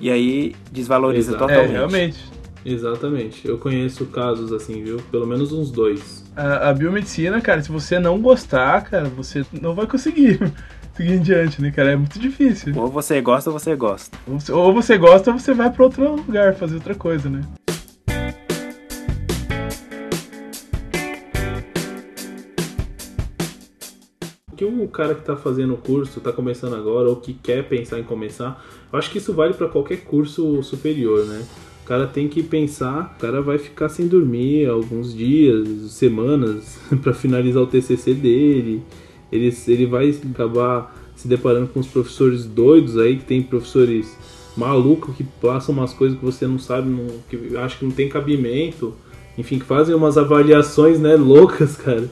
[0.00, 1.46] e aí desvaloriza Exato.
[1.46, 1.70] totalmente.
[1.70, 2.36] É, realmente.
[2.64, 3.46] Exatamente.
[3.46, 5.00] Eu conheço casos assim, viu?
[5.10, 6.24] Pelo menos uns dois.
[6.34, 10.40] A, a biomedicina, cara, se você não gostar, cara, você não vai conseguir
[10.96, 11.92] seguir em diante, né, cara?
[11.92, 12.72] É muito difícil.
[12.76, 14.16] Ou você gosta ou você gosta.
[14.26, 17.42] Ou você, ou você gosta ou você vai para outro lugar fazer outra coisa, né?
[24.56, 28.00] que o cara que está fazendo o curso, está começando agora, ou que quer pensar
[28.00, 31.44] em começar, eu acho que isso vale para qualquer curso superior, né?
[31.84, 37.12] O cara tem que pensar, o cara vai ficar sem dormir alguns dias, semanas, para
[37.12, 38.82] finalizar o TCC dele.
[39.30, 44.16] Ele, ele vai acabar se deparando com os professores doidos aí, que tem professores
[44.56, 48.08] malucos que passam umas coisas que você não sabe, não, que acho que não tem
[48.08, 48.94] cabimento,
[49.36, 52.08] enfim, que fazem umas avaliações, né, loucas, cara.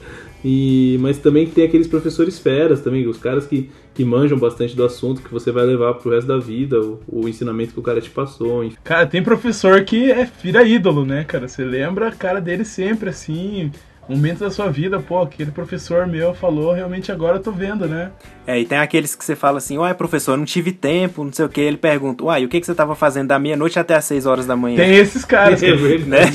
[0.47, 4.83] E, mas também tem aqueles professores feras também, os caras que, que manjam bastante do
[4.83, 7.99] assunto, que você vai levar pro resto da vida, o, o ensinamento que o cara
[7.99, 8.63] te passou.
[8.63, 8.77] Enfim.
[8.83, 11.47] Cara, tem professor que é vira ídolo, né, cara?
[11.47, 13.71] Você lembra a cara dele sempre, assim,
[14.09, 18.11] momento da sua vida, pô, aquele professor meu falou, realmente agora eu tô vendo, né?
[18.45, 21.45] É, e tem aqueles que você fala assim, uai, professor, não tive tempo, não sei
[21.45, 21.61] o que.
[21.61, 24.45] Ele pergunta, uai, o que, que você tava fazendo da meia-noite até as 6 horas
[24.45, 24.77] da manhã?
[24.77, 26.31] Tem esses caras, É Né?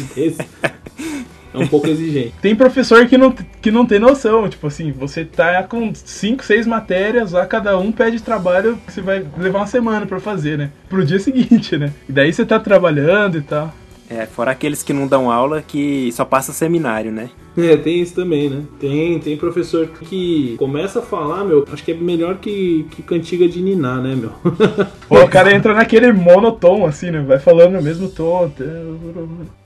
[1.52, 2.34] é um pouco exigente.
[2.40, 6.66] Tem professor que não, que não tem noção, tipo assim, você tá com 5, 6
[6.66, 10.70] matérias, lá cada um pede trabalho que você vai levar uma semana pra fazer, né?
[10.88, 11.92] Pro dia seguinte, né?
[12.08, 13.72] E daí você tá trabalhando e tal.
[14.08, 17.30] É, fora aqueles que não dão aula, que só passa seminário, né?
[17.56, 18.62] É, tem isso também, né?
[18.78, 23.48] Tem, tem professor que começa a falar, meu, acho que é melhor que, que cantiga
[23.48, 24.30] de niná, né, meu?
[25.08, 27.20] Pô, o cara entra naquele monotom, assim, né?
[27.20, 28.50] Vai falando no mesmo tom.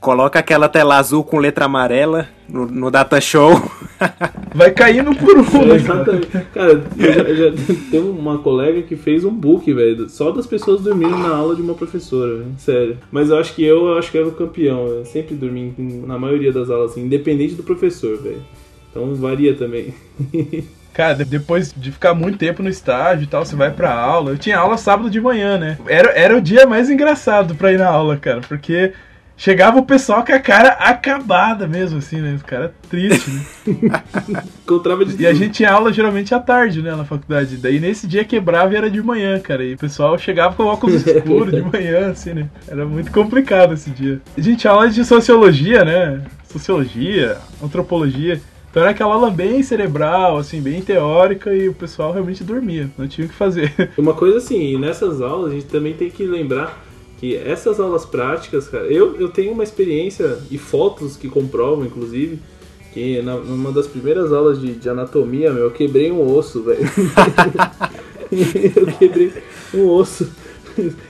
[0.01, 3.53] Coloca aquela tela azul com letra amarela no, no data show.
[4.55, 5.55] Vai caindo por um, É, né?
[5.55, 5.75] cara?
[5.77, 6.27] exatamente.
[6.53, 10.47] Cara, eu já, eu já tem uma colega que fez um book, velho, só das
[10.47, 12.99] pessoas dormindo na aula de uma professora, velho, sério.
[13.11, 15.75] Mas eu acho que eu, eu acho que era o campeão, eu sempre dormi
[16.07, 18.43] na maioria das aulas, assim, independente do professor, velho.
[18.91, 19.93] Então varia também.
[20.95, 24.31] Cara, de- depois de ficar muito tempo no estágio e tal, você vai pra aula.
[24.31, 25.77] Eu tinha aula sábado de manhã, né?
[25.89, 28.93] Era, era o dia mais engraçado pra ir na aula, cara, porque
[29.37, 32.37] chegava o pessoal com a cara acabada mesmo, assim, né?
[32.41, 33.43] O cara triste, né?
[34.65, 35.39] Encontrava de E a tudo.
[35.39, 37.57] gente tinha aula geralmente à tarde, né, na faculdade.
[37.57, 39.65] Daí nesse dia quebrava e era de manhã, cara.
[39.65, 42.49] E o pessoal chegava com óculos escuros de manhã, assim, né?
[42.69, 44.21] Era muito complicado esse dia.
[44.37, 46.23] A gente tinha aula de sociologia, né?
[46.51, 48.41] Sociologia, antropologia.
[48.71, 52.91] Então era aquela aula bem cerebral, assim, bem teórica e o pessoal realmente dormia.
[52.99, 53.73] Não tinha o que fazer.
[53.97, 56.83] Uma coisa assim, nessas aulas a gente também tem que lembrar
[57.25, 62.39] que essas aulas práticas, cara, eu, eu tenho uma experiência e fotos que comprovam, inclusive,
[62.93, 66.81] que na, numa das primeiras aulas de, de anatomia, meu, eu quebrei um osso, velho.
[68.31, 69.33] eu quebrei
[69.73, 70.29] um osso.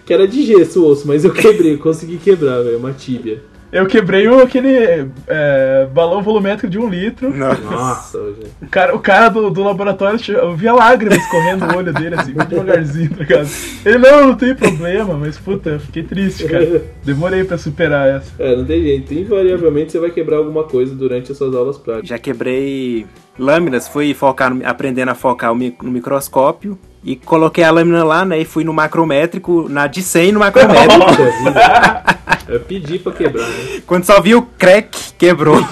[0.06, 3.42] Que era de gesso o osso, mas eu quebrei, eu consegui quebrar, velho, uma tíbia.
[3.74, 7.34] Eu quebrei o- aquele é, balão volumétrico de um litro.
[7.36, 8.18] Nossa.
[8.62, 12.32] O cara, o cara do, do laboratório, eu via lágrimas correndo no olho dele, assim,
[12.32, 13.48] muito devagarzinho, tá ligado?
[13.84, 16.82] Ele, não, não tem problema, mas puta, eu fiquei triste, cara.
[17.04, 18.30] Demorei pra superar essa.
[18.38, 19.12] É, não tem jeito.
[19.12, 22.08] Invariavelmente você vai quebrar alguma coisa durante as suas aulas práticas.
[22.08, 23.04] Já quebrei
[23.36, 28.38] lâminas, fui focar aprendendo a focar no microscópio e coloquei a lâmina lá, né?
[28.40, 31.04] E fui no macrométrico, na de 100 no macrométrico.
[32.48, 33.82] Eu pedi pra quebrar, né?
[33.86, 35.62] Quando só vi o crack, quebrou.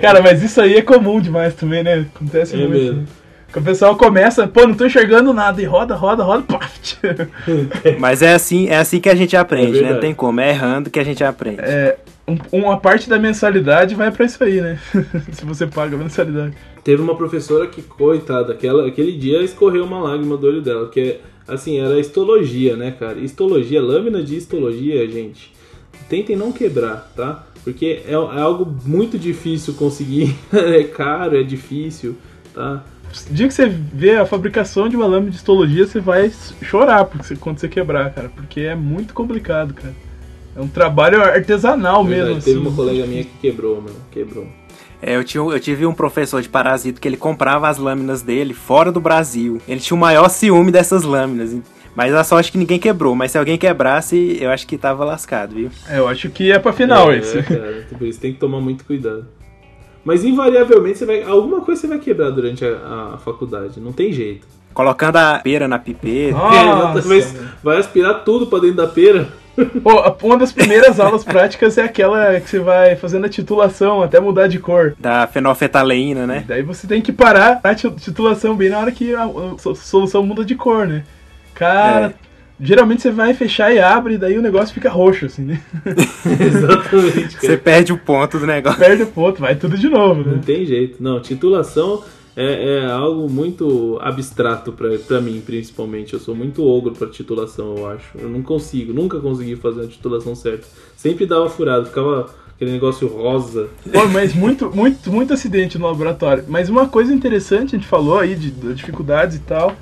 [0.00, 2.06] Cara, mas isso aí é comum demais também, né?
[2.14, 2.70] Acontece É muito.
[2.72, 2.96] mesmo.
[3.00, 3.04] né?
[3.52, 6.96] Que o pessoal começa, pô, não tô enxergando nada, e roda, roda, roda, paf!
[8.00, 9.92] Mas é assim, é assim que a gente aprende, É né?
[9.92, 11.60] Não tem como, é errando que a gente aprende.
[11.60, 14.78] É, um- uma parte da mensalidade vai pra isso aí, né?
[15.32, 16.54] Se você paga a mensalidade.
[16.82, 21.00] Teve uma professora que, coitada, aquela, aquele dia escorreu uma lágrima do olho dela, que
[21.00, 23.18] é, assim, era histologia, né, cara?
[23.20, 25.53] Histologia, lâmina de histologia, gente.
[26.08, 27.44] Tentem não quebrar, tá?
[27.62, 32.16] Porque é, é algo muito difícil conseguir, é caro, é difícil,
[32.54, 32.84] tá?
[33.30, 37.04] O dia que você vê a fabricação de uma lâmina de histologia, você vai chorar
[37.04, 38.28] porque você- quando você quebrar, cara.
[38.34, 39.94] Porque é muito complicado, cara.
[40.56, 42.66] É um trabalho artesanal Verdade, mesmo, Teve assim.
[42.68, 44.46] uma colega minha que quebrou, meu, quebrou.
[45.00, 48.54] É, eu, tinha, eu tive um professor de parasito que ele comprava as lâminas dele
[48.54, 49.60] fora do Brasil.
[49.68, 51.54] Ele tinha o maior ciúme dessas lâminas.
[51.94, 53.14] Mas a sorte é que ninguém quebrou.
[53.14, 55.70] Mas se alguém quebrasse, eu acho que tava lascado, viu?
[55.88, 57.38] É, eu acho que é pra final é, esse.
[57.38, 59.26] É, cara, por isso tem que tomar muito cuidado.
[60.04, 61.22] Mas invariavelmente você vai.
[61.22, 64.46] Alguma coisa você vai quebrar durante a, a faculdade, não tem jeito.
[64.74, 66.36] Colocando a pera na pipeta.
[66.36, 67.24] Nossa, É, vai,
[67.62, 69.28] vai aspirar tudo pra dentro da pera.
[69.84, 74.02] Pô, a- uma das primeiras aulas práticas é aquela que você vai fazendo a titulação
[74.02, 74.96] até mudar de cor.
[74.98, 76.44] Da fenolfetaleína, né?
[76.46, 79.76] Daí você tem que parar a ti- titulação bem na hora que a, a so-
[79.76, 81.04] solução muda de cor, né?
[81.54, 82.14] Cara, É.
[82.60, 85.60] geralmente você vai fechar e abre, daí o negócio fica roxo, assim, né?
[86.40, 87.58] Exatamente, Você cara.
[87.58, 88.78] perde o ponto do negócio.
[88.78, 90.40] Perde o ponto, vai tudo de novo, Não né?
[90.44, 91.02] tem jeito.
[91.02, 92.02] Não, titulação
[92.36, 96.14] é, é algo muito abstrato pra, pra mim, principalmente.
[96.14, 98.18] Eu sou muito ogro pra titulação, eu acho.
[98.18, 100.66] Eu não consigo, nunca consegui fazer a titulação certa.
[100.96, 103.68] Sempre dava furado, ficava aquele negócio rosa.
[103.92, 106.44] Pô, mas muito, muito, muito acidente no laboratório.
[106.48, 109.76] Mas uma coisa interessante, a gente falou aí de, de dificuldades e tal,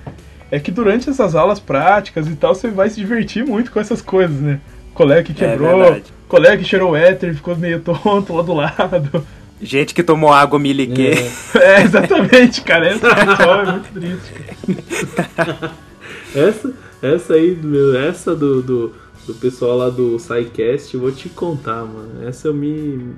[0.52, 4.02] é que durante essas aulas práticas e tal, você vai se divertir muito com essas
[4.02, 4.60] coisas, né?
[4.92, 6.12] Colega que quebrou, verdade.
[6.28, 9.26] colega que cheirou éter, ficou meio tonto lá do lado.
[9.62, 11.14] Gente que tomou água miliquê.
[11.58, 12.88] É, exatamente, cara.
[12.88, 15.72] Essa pessoa é muito triste.
[16.34, 16.72] Essa,
[17.02, 18.92] essa aí, meu, essa do, do,
[19.26, 22.26] do pessoal lá do SciCast, eu vou te contar, mano.
[22.26, 23.14] Essa eu me.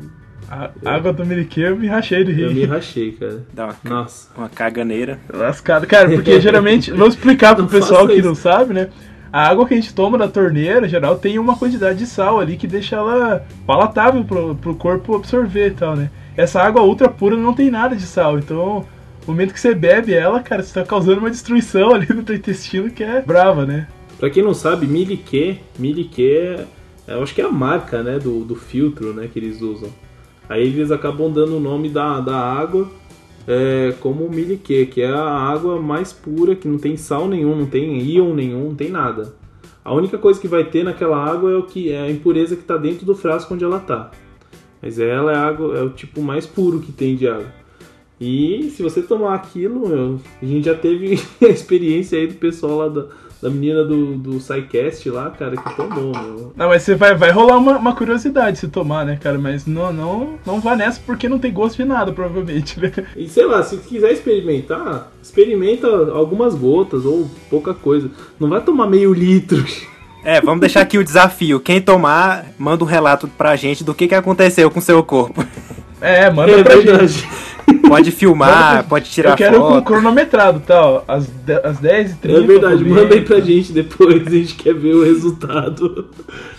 [0.51, 2.67] A água do Miriquê eu me rachei de Eu me rir.
[2.67, 3.43] rachei, cara.
[3.53, 4.29] Dá uma, Nossa.
[4.37, 5.19] uma caganeira.
[5.33, 5.87] Lascado.
[5.87, 8.29] Cara, porque geralmente, vamos explicar pro Não pessoal que isso.
[8.29, 8.89] não sabe, né?
[9.33, 12.39] A água que a gente toma da torneira, em geral, tem uma quantidade de sal
[12.39, 16.09] ali que deixa ela palatável pro, pro corpo absorver e tal, né?
[16.37, 18.87] Essa água ultra pura não tem nada de sal, então
[19.27, 22.37] no momento que você bebe ela, cara, você tá causando uma destruição ali no teu
[22.37, 23.89] intestino que é brava, né?
[24.21, 26.57] Pra quem não sabe, Miliquê, Miliquê,
[27.09, 29.89] é- eu acho que é a marca, né, do, do filtro, né, que eles usam.
[30.49, 32.89] Aí eles acabam dando o nome da, da água
[33.47, 37.67] é, como Miliquê, que é a água mais pura, que não tem sal nenhum, não
[37.67, 39.35] tem íon nenhum, não tem nada.
[39.85, 42.63] A única coisa que vai ter naquela água é o que é a impureza que
[42.63, 44.11] está dentro do frasco onde ela tá.
[44.81, 47.53] Mas ela é água, é o tipo mais puro que tem de água.
[48.19, 52.79] E se você tomar aquilo, meu, a gente já teve a experiência aí do pessoal
[52.79, 53.07] lá da,
[53.45, 56.53] da menina do, do SciCast lá, cara, que tomou, meu.
[56.57, 59.37] Não, mas você vai, vai rolar uma, uma curiosidade se tomar, né, cara?
[59.37, 62.91] Mas não, não, não vá nessa porque não tem gosto de nada, provavelmente, né?
[63.15, 68.11] E sei lá, se quiser experimentar, experimenta algumas gotas ou pouca coisa.
[68.41, 69.63] Não vai tomar meio litro.
[70.27, 71.61] É, vamos deixar aqui o desafio.
[71.61, 75.47] Quem tomar, manda um relato pra gente do que, que aconteceu com o seu corpo.
[76.01, 77.29] É, manda É pra gente.
[77.89, 79.85] Pode filmar, pode tirar Eu quero com foto.
[79.85, 80.81] cronometrado, tá?
[80.85, 81.29] ó, Às,
[81.63, 82.35] às 10h30.
[82.37, 86.09] É verdade, manda aí pra gente depois, a gente quer ver o resultado.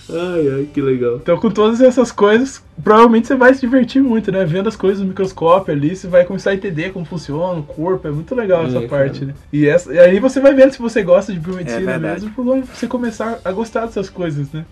[0.10, 1.16] Ai, ai, que legal.
[1.16, 4.46] Então, com todas essas coisas, provavelmente você vai se divertir muito, né?
[4.46, 8.08] Vendo as coisas no microscópio ali, você vai começar a entender como funciona o corpo.
[8.08, 8.88] É muito legal É, essa cara.
[8.88, 9.34] parte, né?
[9.52, 12.22] E, essa, e aí você vai vendo se você gosta de É biomedicina verdade.
[12.26, 14.64] mesmo, por você começar a gostar dessas coisas, né?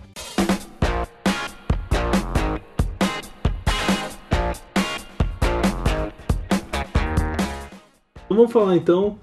[8.36, 9.18] Vamos falar então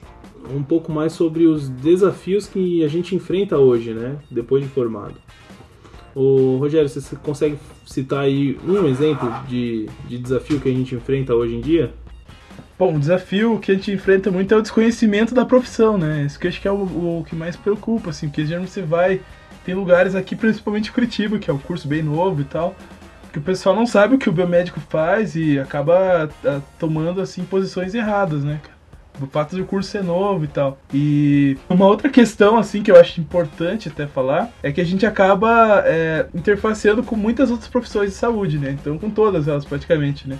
[0.54, 4.16] um pouco mais sobre os desafios que a gente enfrenta hoje, né?
[4.30, 5.14] Depois de formado.
[6.14, 7.56] Ô, Rogério, você consegue
[7.86, 11.92] citar aí um exemplo de, de desafio que a gente enfrenta hoje em dia?
[12.78, 16.24] Bom, o desafio que a gente enfrenta muito é o desconhecimento da profissão, né?
[16.24, 18.82] Isso que eu acho que é o, o que mais preocupa, assim, porque geralmente você
[18.82, 19.20] vai.
[19.64, 22.74] Tem lugares aqui, principalmente Curitiba, que é um curso bem novo e tal,
[23.30, 27.44] que o pessoal não sabe o que o biomédico faz e acaba ah, tomando, assim,
[27.44, 28.80] posições erradas, né, cara?
[29.20, 30.78] O fato do curso ser novo e tal.
[30.92, 35.04] E uma outra questão, assim, que eu acho importante até falar, é que a gente
[35.04, 38.76] acaba é, interfaceando com muitas outras profissões de saúde, né?
[38.80, 40.38] Então, com todas elas, praticamente, né?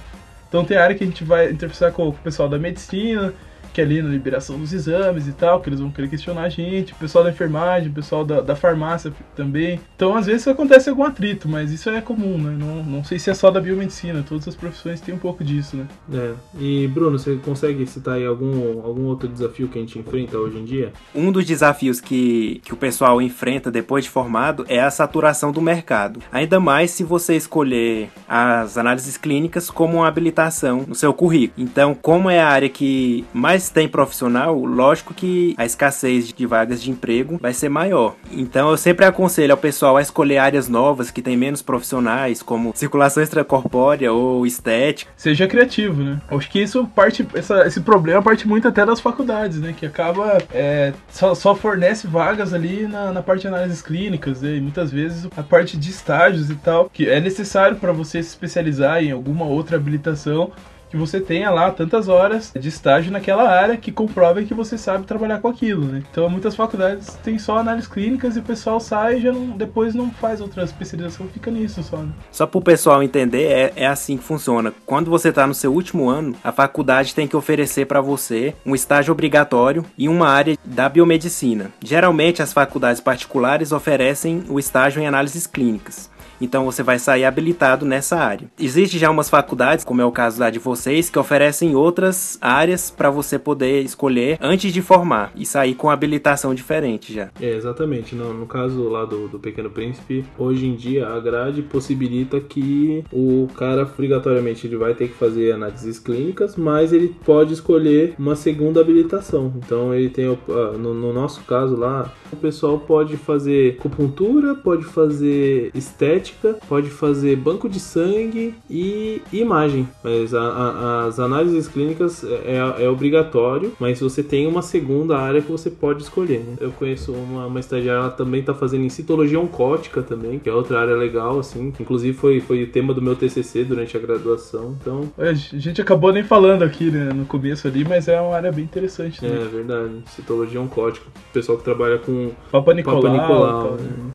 [0.50, 3.32] Então tem área que a gente vai interfacear com o pessoal da medicina,
[3.72, 6.48] que é ali na liberação dos exames e tal, que eles vão querer questionar a
[6.48, 9.80] gente, o pessoal da enfermagem, o pessoal da, da farmácia também.
[9.96, 12.56] Então às vezes acontece algum atrito, mas isso é comum, né?
[12.58, 15.76] Não, não sei se é só da biomedicina, todas as profissões têm um pouco disso,
[15.76, 15.86] né?
[16.12, 16.32] É.
[16.58, 20.58] E Bruno, você consegue citar aí algum, algum outro desafio que a gente enfrenta hoje
[20.58, 20.92] em dia?
[21.14, 25.60] Um dos desafios que, que o pessoal enfrenta depois de formado é a saturação do
[25.60, 26.20] mercado.
[26.32, 31.66] Ainda mais se você escolher as análises clínicas como uma habilitação no seu currículo.
[31.66, 36.82] Então, como é a área que mais tem profissional, lógico que a escassez de vagas
[36.82, 38.14] de emprego vai ser maior.
[38.32, 42.72] Então, eu sempre aconselho ao pessoal a escolher áreas novas que tem menos profissionais, como
[42.74, 45.11] circulação extracorpórea ou estética.
[45.16, 46.20] Seja criativo, né?
[46.30, 49.74] Acho que isso parte, essa- esse problema parte muito até das faculdades, né?
[49.76, 54.56] Que acaba é, só, só fornece vagas ali na, na parte de análises clínicas, né?
[54.56, 58.28] E muitas vezes a parte de estágios e tal, que é necessário para você se
[58.30, 60.52] especializar em alguma outra habilitação
[60.91, 65.07] que você tenha lá tantas horas de estágio naquela área que comprovem que você sabe
[65.07, 66.03] trabalhar com aquilo, né?
[66.11, 69.95] Então muitas faculdades têm só análises clínicas e o pessoal sai e já não, depois
[69.95, 72.11] não faz outra especialização, fica nisso só, né?
[72.32, 74.72] Só para o pessoal entender, é, é assim que funciona.
[74.84, 78.74] Quando você está no seu último ano, a faculdade tem que oferecer para você um
[78.74, 81.70] estágio obrigatório em uma área da biomedicina.
[81.82, 86.11] Geralmente, as faculdades particulares oferecem o estágio em análises clínicas.
[86.41, 88.51] Então você vai sair habilitado nessa área.
[88.59, 92.91] Existe já umas faculdades, como é o caso da de vocês, que oferecem outras áreas
[92.91, 97.30] para você poder escolher antes de formar e sair com habilitação diferente já.
[97.41, 98.14] É, exatamente.
[98.14, 103.05] No, no caso lá do, do Pequeno Príncipe, hoje em dia a grade possibilita que
[103.12, 108.34] o cara obrigatoriamente ele vai ter que fazer análises clínicas, mas ele pode escolher uma
[108.34, 109.53] segunda habilitação.
[109.57, 114.84] Então ele tem, ah, no, no nosso caso lá, o pessoal pode fazer acupuntura, pode
[114.84, 119.88] fazer estética genética, pode fazer banco de sangue e imagem.
[120.02, 125.42] Mas a, a, as análises clínicas é, é, obrigatório, mas você tem uma segunda área
[125.42, 126.40] que você pode escolher.
[126.40, 126.56] Né?
[126.60, 130.52] Eu conheço uma, uma estagiária, ela também está fazendo em citologia oncótica também, que é
[130.52, 131.72] outra área legal, assim.
[131.78, 135.10] Inclusive foi, foi o tema do meu TCC durante a graduação, então...
[135.18, 138.64] A gente acabou nem falando aqui né, no começo ali, mas é uma área bem
[138.64, 139.22] interessante.
[139.22, 139.30] Né?
[139.30, 141.06] É verdade, citologia oncótica.
[141.06, 143.02] O pessoal que trabalha com Papa Nicolau.
[143.02, 144.10] Papa Nicolau né?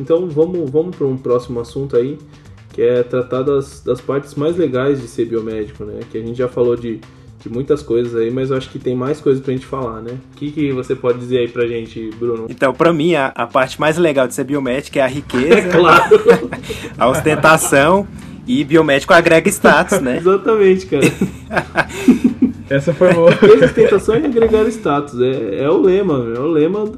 [0.00, 2.18] Então vamos, vamos para um próximo assunto aí,
[2.72, 6.00] que é tratar das, das partes mais legais de ser biomédico, né?
[6.10, 7.00] Que a gente já falou de,
[7.38, 10.18] de muitas coisas aí, mas eu acho que tem mais coisas pra gente falar, né?
[10.32, 12.46] O que, que você pode dizer aí pra gente, Bruno?
[12.48, 16.20] Então, pra mim, a, a parte mais legal de ser biomédico é a riqueza, claro.
[16.98, 18.08] a ostentação
[18.46, 20.16] e biomédico agrega status, né?
[20.18, 21.04] Exatamente, cara.
[22.68, 23.30] Essa foi boa.
[23.64, 25.20] Ostentação e agregar status.
[25.20, 26.92] É, é o lema, é o lema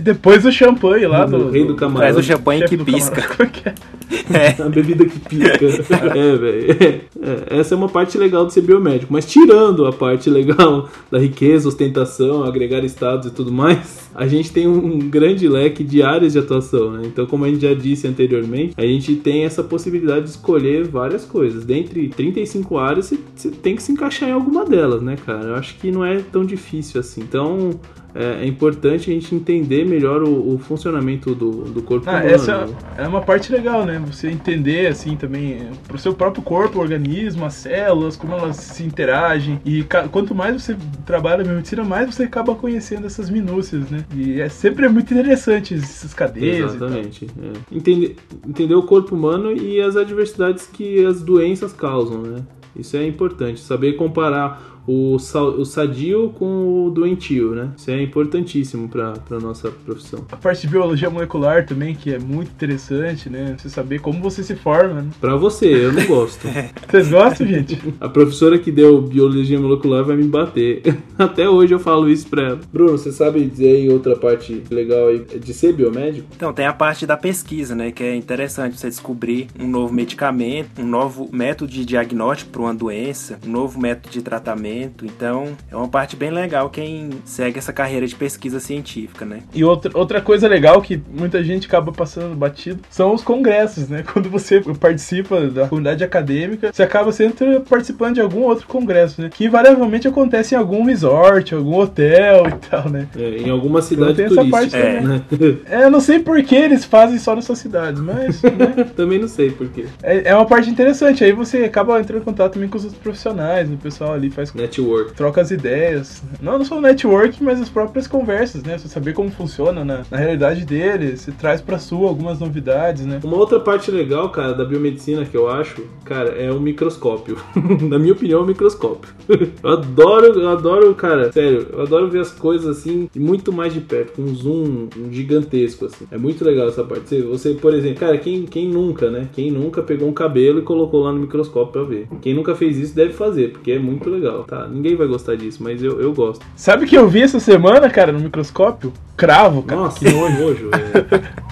[0.00, 2.00] depois o champanhe lá do, do rei do camarão.
[2.00, 3.22] Traz o champanhe que pisca.
[4.32, 4.60] É.
[4.62, 5.66] A bebida que pisca.
[6.14, 7.02] é, velho.
[7.20, 9.12] É, essa é uma parte legal de ser biomédico.
[9.12, 14.52] Mas tirando a parte legal da riqueza, ostentação, agregar estados e tudo mais, a gente
[14.52, 16.92] tem um grande leque de áreas de atuação.
[16.92, 17.02] Né?
[17.06, 21.24] Então, como a gente já disse anteriormente, a gente tem essa possibilidade de escolher várias
[21.24, 21.64] coisas.
[21.64, 25.44] Dentre 35 áreas, você tem que se encaixar em alguma delas, né, cara?
[25.44, 27.20] Eu acho que não é tão difícil assim.
[27.20, 27.78] Então,
[28.14, 32.26] é, é, importante a gente entender melhor o, o funcionamento do, do corpo ah, humano.
[32.28, 32.66] Essa
[32.96, 33.98] é uma parte legal, né?
[34.18, 39.60] Você entender, assim, também pro seu próprio corpo, organismo, as células, como elas se interagem.
[39.64, 44.04] E quanto mais você trabalha na medicina, mais você acaba conhecendo essas minúcias, né?
[44.12, 46.74] E é sempre muito interessante essas cadeias.
[46.74, 47.26] Exatamente.
[47.26, 47.76] É.
[47.76, 52.42] Entender, entender o corpo humano e as adversidades que as doenças causam, né?
[52.74, 57.70] Isso é importante, saber comparar o, o sadio com o doentio, né?
[57.76, 60.24] Isso é importantíssimo para a nossa profissão.
[60.32, 63.54] A parte de biologia molecular também, que é muito interessante, né?
[63.58, 65.02] Você saber como você se forma.
[65.02, 65.10] Né?
[65.20, 66.48] Para você, eu não gosto.
[66.88, 67.78] Vocês gostam, gente?
[68.00, 70.82] A professora que deu biologia molecular vai me bater.
[71.18, 72.60] Até hoje eu falo isso pra ela.
[72.72, 76.28] Bruno, você sabe dizer aí outra parte legal aí de ser biomédico?
[76.34, 77.90] Então, tem a parte da pesquisa, né?
[77.90, 82.74] Que é interessante você descobrir um novo medicamento, um novo método de diagnóstico para uma
[82.74, 87.72] doença, um novo método de tratamento então, é uma parte bem legal quem segue essa
[87.72, 89.40] carreira de pesquisa científica, né?
[89.54, 94.04] E outra, outra coisa legal que muita gente acaba passando batido são os congressos, né?
[94.12, 99.30] Quando você participa da comunidade acadêmica, você acaba sempre participando de algum outro congresso, né?
[99.32, 103.08] Que invariavelmente acontece em algum resort, algum hotel e tal, né?
[103.16, 104.78] É, em alguma cidade então, tem turística.
[104.78, 105.20] Essa parte é.
[105.28, 105.60] Também.
[105.68, 108.42] é, eu não sei por que eles fazem só nessas cidades, mas...
[108.42, 108.84] Né?
[108.96, 109.86] também não sei por quê.
[110.02, 113.02] É, é uma parte interessante, aí você acaba entrando em contato também com os outros
[113.02, 114.52] profissionais, o pessoal ali faz...
[114.54, 114.67] Né?
[114.68, 115.14] Network.
[115.14, 116.22] Troca as ideias.
[116.40, 118.78] Não, não só o network, mas as próprias conversas, né?
[118.78, 123.20] Você saber como funciona na, na realidade deles, você traz pra sua algumas novidades, né?
[123.24, 127.38] Uma outra parte legal, cara, da biomedicina que eu acho, cara, é o microscópio.
[127.88, 129.12] na minha opinião, é o microscópio.
[129.28, 133.80] eu adoro, eu adoro, cara, sério, eu adoro ver as coisas assim, muito mais de
[133.80, 136.06] perto, com um zoom gigantesco, assim.
[136.10, 137.08] É muito legal essa parte.
[137.08, 139.28] Você, você por exemplo, cara, quem, quem nunca, né?
[139.32, 142.08] Quem nunca pegou um cabelo e colocou lá no microscópio pra ver?
[142.20, 144.66] Quem nunca fez isso deve fazer, porque é muito legal, tá?
[144.66, 146.44] Ninguém vai gostar disso, mas eu, eu gosto.
[146.56, 148.92] Sabe o que eu vi essa semana, cara, no microscópio?
[149.16, 149.82] Cravo, cara.
[149.82, 150.70] Nossa, que nojo.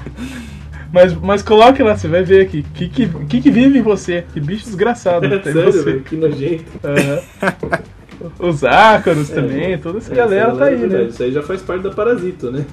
[0.92, 2.60] Mas, mas coloque lá, você vai ver aqui.
[2.60, 4.24] O que, que, que, que vive em você?
[4.32, 5.98] Que bicho desgraçado é, sério, você.
[5.98, 6.64] que nojento.
[6.84, 8.48] Uhum.
[8.48, 11.02] Os ácaros é, também, toda essa galera tá aí, né?
[11.02, 12.64] Isso aí já faz parte da parasito, né?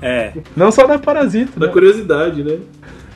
[0.00, 0.32] É.
[0.56, 1.60] Não só da parasito.
[1.60, 1.72] Da né?
[1.72, 2.58] curiosidade, né?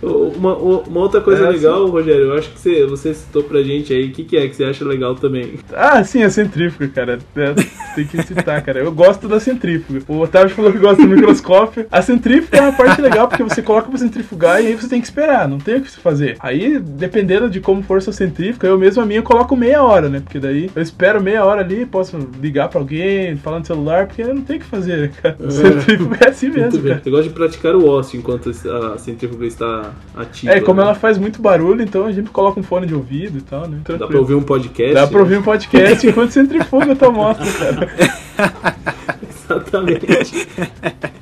[0.04, 3.92] Uma, uma outra coisa é, legal, Rogério, eu acho que você, você citou pra gente
[3.92, 5.54] aí, o que, que é que você acha legal também?
[5.72, 7.18] Ah, sim, a centrífuga, cara.
[7.36, 7.54] É,
[7.94, 8.80] tem que citar, cara.
[8.80, 10.02] Eu gosto da centrífuga.
[10.08, 11.86] O Otávio falou que gosta do microscópio.
[11.90, 15.00] A centrífuga é uma parte legal, porque você coloca pra centrifugar e aí você tem
[15.00, 16.36] que esperar, não tem o que fazer.
[16.40, 20.20] Aí, dependendo de como for sua centrífuga, eu mesmo a minha coloco meia hora, né?
[20.20, 24.22] Porque daí eu espero meia hora ali, posso ligar pra alguém, falar no celular, porque
[24.22, 25.36] eu não tenho o que fazer, cara.
[25.40, 25.50] É.
[25.50, 27.00] Centrífuga é assim mesmo, cara.
[27.02, 30.52] Você gosta de praticar o ócio enquanto a centrífuga está ativa.
[30.52, 30.86] É, como né?
[30.86, 33.80] ela faz muito barulho, então a gente coloca um fone de ouvido e tal, né?
[33.84, 33.98] Tranquilo.
[33.98, 34.94] Dá pra ouvir um podcast?
[34.94, 37.90] Dá pra ouvir um podcast enquanto centrifuga tua moto, cara.
[39.44, 40.06] Exatamente.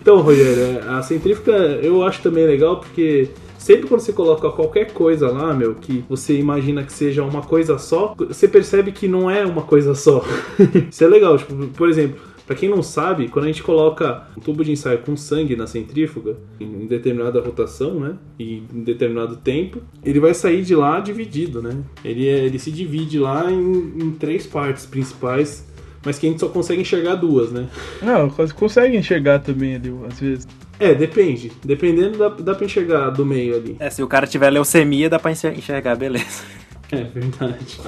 [0.01, 1.53] Então, Rogério, a centrífuga
[1.83, 6.37] eu acho também legal porque sempre quando você coloca qualquer coisa lá, meu, que você
[6.37, 10.25] imagina que seja uma coisa só, você percebe que não é uma coisa só.
[10.91, 12.21] Isso é legal, tipo, por exemplo,
[12.53, 15.67] para quem não sabe, quando a gente coloca um tubo de ensaio com sangue na
[15.67, 21.63] centrífuga, em determinada rotação, né, e em determinado tempo, ele vai sair de lá dividido,
[21.63, 21.79] né?
[22.05, 25.67] Ele, é, ele se divide lá em, em três partes principais
[26.05, 27.69] mas que a gente só consegue enxergar duas, né?
[28.03, 30.49] Não, consegue enxergar também ali, às vezes.
[30.81, 31.53] É, depende.
[31.65, 33.77] Dependendo, dá, dá pra enxergar do meio ali.
[33.79, 36.43] É, se o cara tiver leucemia, dá pra enxergar, beleza.
[36.91, 37.81] É verdade.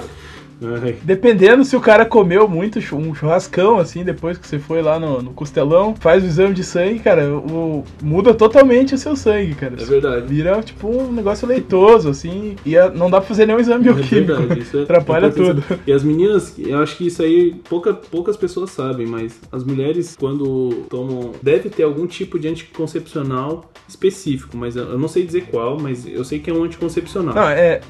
[0.61, 0.97] Ai.
[1.03, 5.21] Dependendo se o cara comeu muito um churrascão, assim, depois que você foi lá no,
[5.21, 9.75] no costelão, faz o exame de sangue, cara, o, muda totalmente o seu sangue, cara.
[9.79, 10.27] É verdade.
[10.27, 14.31] Vira, tipo, um negócio leitoso, assim, e não dá pra fazer nenhum exame bioquímico.
[14.31, 15.63] É verdade, isso é, Atrapalha tudo.
[15.85, 20.15] E as meninas, eu acho que isso aí pouca, poucas pessoas sabem, mas as mulheres,
[20.17, 21.33] quando tomam.
[21.41, 26.23] Deve ter algum tipo de anticoncepcional específico, mas eu não sei dizer qual, mas eu
[26.23, 27.35] sei que é um anticoncepcional.
[27.35, 27.81] Não, é.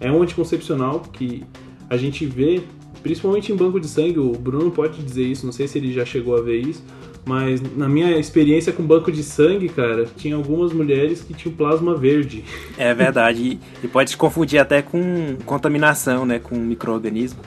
[0.00, 1.44] É um anticoncepcional que
[1.88, 2.62] a gente vê,
[3.02, 6.04] principalmente em banco de sangue, o Bruno pode dizer isso, não sei se ele já
[6.04, 6.82] chegou a ver isso,
[7.24, 11.96] mas na minha experiência com banco de sangue, cara, tinha algumas mulheres que tinham plasma
[11.96, 12.44] verde.
[12.76, 17.40] É verdade, e pode se confundir até com contaminação, né, com microorganismo.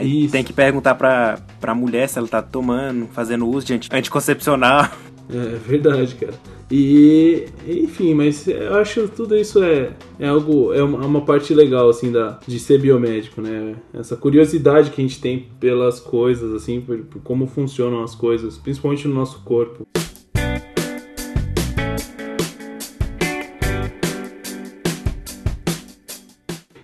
[0.00, 0.32] Isso.
[0.32, 4.90] Tem que perguntar pra, pra mulher se ela tá tomando, fazendo uso de anticoncepcional.
[5.28, 6.34] É verdade, cara.
[6.70, 11.54] E, enfim, mas eu acho que tudo isso é, é algo, é uma, uma, parte
[11.54, 13.76] legal, assim, da, de ser biomédico, né?
[13.94, 18.58] Essa curiosidade que a gente tem pelas coisas, assim, por, por como funcionam as coisas,
[18.58, 19.86] principalmente no nosso corpo.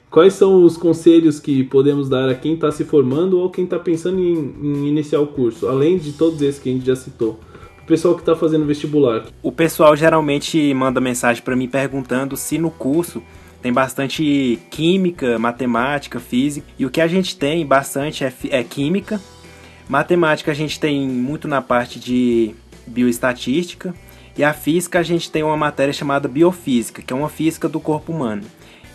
[0.09, 3.79] Quais são os conselhos que podemos dar a quem está se formando ou quem está
[3.79, 7.41] pensando em, em iniciar o curso, além de todos esses que a gente já citou?
[7.87, 9.25] Pessoal que está fazendo vestibular?
[9.43, 13.23] O pessoal geralmente manda mensagem para mim perguntando se no curso
[13.63, 16.67] tem bastante química, matemática, física.
[16.77, 19.21] E o que a gente tem bastante é, é química.
[19.89, 22.55] Matemática a gente tem muito na parte de
[22.87, 23.95] bioestatística.
[24.37, 27.79] E a física a gente tem uma matéria chamada biofísica, que é uma física do
[27.79, 28.43] corpo humano.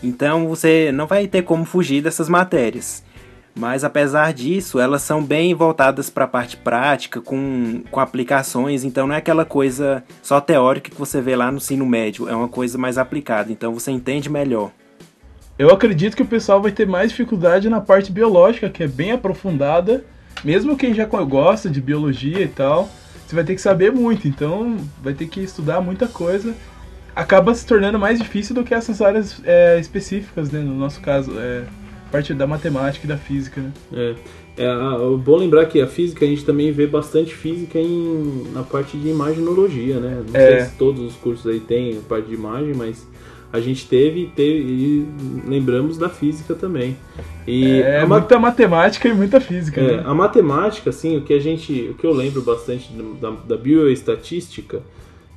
[0.03, 3.03] Então você não vai ter como fugir dessas matérias.
[3.57, 9.07] Mas apesar disso, elas são bem voltadas para a parte prática, com, com aplicações, então
[9.07, 12.47] não é aquela coisa só teórica que você vê lá no ensino médio, é uma
[12.47, 14.71] coisa mais aplicada, então você entende melhor.
[15.57, 19.11] Eu acredito que o pessoal vai ter mais dificuldade na parte biológica, que é bem
[19.11, 20.05] aprofundada,
[20.43, 22.87] mesmo quem já gosta de biologia e tal,
[23.25, 26.53] você vai ter que saber muito, então vai ter que estudar muita coisa.
[27.15, 30.59] Acaba se tornando mais difícil do que essas áreas é, específicas, né?
[30.59, 31.63] No nosso caso, é,
[32.07, 33.71] parte da matemática e da física, né?
[33.93, 34.15] É.
[34.57, 38.63] É, é bom lembrar que a física a gente também vê bastante física em, na
[38.63, 40.23] parte de imaginologia, né?
[40.27, 40.47] Não é.
[40.47, 43.05] sei se todos os cursos aí têm a parte de imagem, mas
[43.53, 45.07] a gente teve, teve e
[45.47, 46.97] lembramos da física também.
[47.45, 49.79] E é muita matemática e muita física.
[49.79, 50.03] É, né?
[50.05, 52.91] A matemática, assim, o que a gente, o que eu lembro bastante
[53.21, 54.81] da, da bioestatística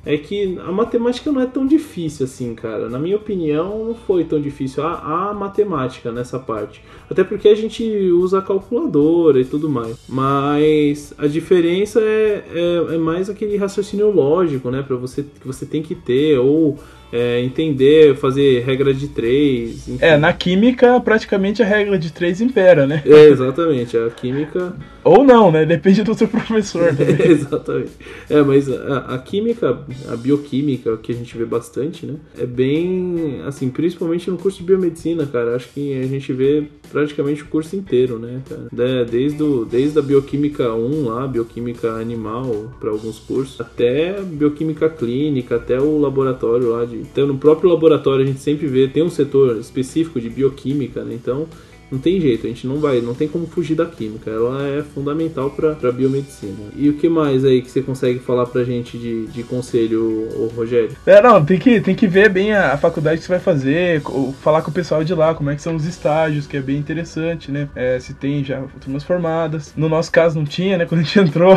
[0.05, 2.89] é que a matemática não é tão difícil assim, cara.
[2.89, 6.81] Na minha opinião, não foi tão difícil a, a matemática nessa parte.
[7.09, 9.95] Até porque a gente usa a calculadora e tudo mais.
[10.07, 14.81] Mas a diferença é, é, é mais aquele raciocínio lógico, né?
[14.81, 16.77] Pra você, que você tem que ter, ou
[17.11, 19.87] é, entender, fazer regra de três.
[19.87, 19.97] Enfim.
[19.99, 23.03] É, na química praticamente a regra de três impera, né?
[23.05, 23.97] É, exatamente.
[23.97, 24.73] A química.
[25.03, 25.65] Ou não, né?
[25.65, 27.91] Depende do seu professor É, exatamente.
[28.29, 32.15] É, mas a, a, química, a bioquímica, que a gente vê bastante, né?
[32.37, 35.55] É bem, assim, principalmente no curso de biomedicina, cara.
[35.55, 39.05] Acho que a gente vê praticamente o curso inteiro, né, cara?
[39.05, 45.55] Desde, o, desde a bioquímica 1 lá, bioquímica animal, para alguns cursos, até bioquímica clínica,
[45.55, 49.09] até o laboratório lá de então, no próprio laboratório a gente sempre vê, tem um
[49.09, 51.13] setor específico de bioquímica, né?
[51.13, 51.47] Então,
[51.91, 54.81] não tem jeito, a gente não vai, não tem como fugir da química, ela é
[54.81, 56.71] fundamental para a biomedicina.
[56.75, 60.95] E o que mais aí que você consegue falar pra gente de, de conselho, Rogério?
[61.05, 64.01] É, não, tem que, tem que ver bem a, a, faculdade que você vai fazer,
[64.41, 66.77] falar com o pessoal de lá, como é que são os estágios, que é bem
[66.77, 67.69] interessante, né?
[67.75, 69.73] É, se tem já turmas formadas.
[69.75, 71.55] No nosso caso não tinha, né, quando a gente entrou,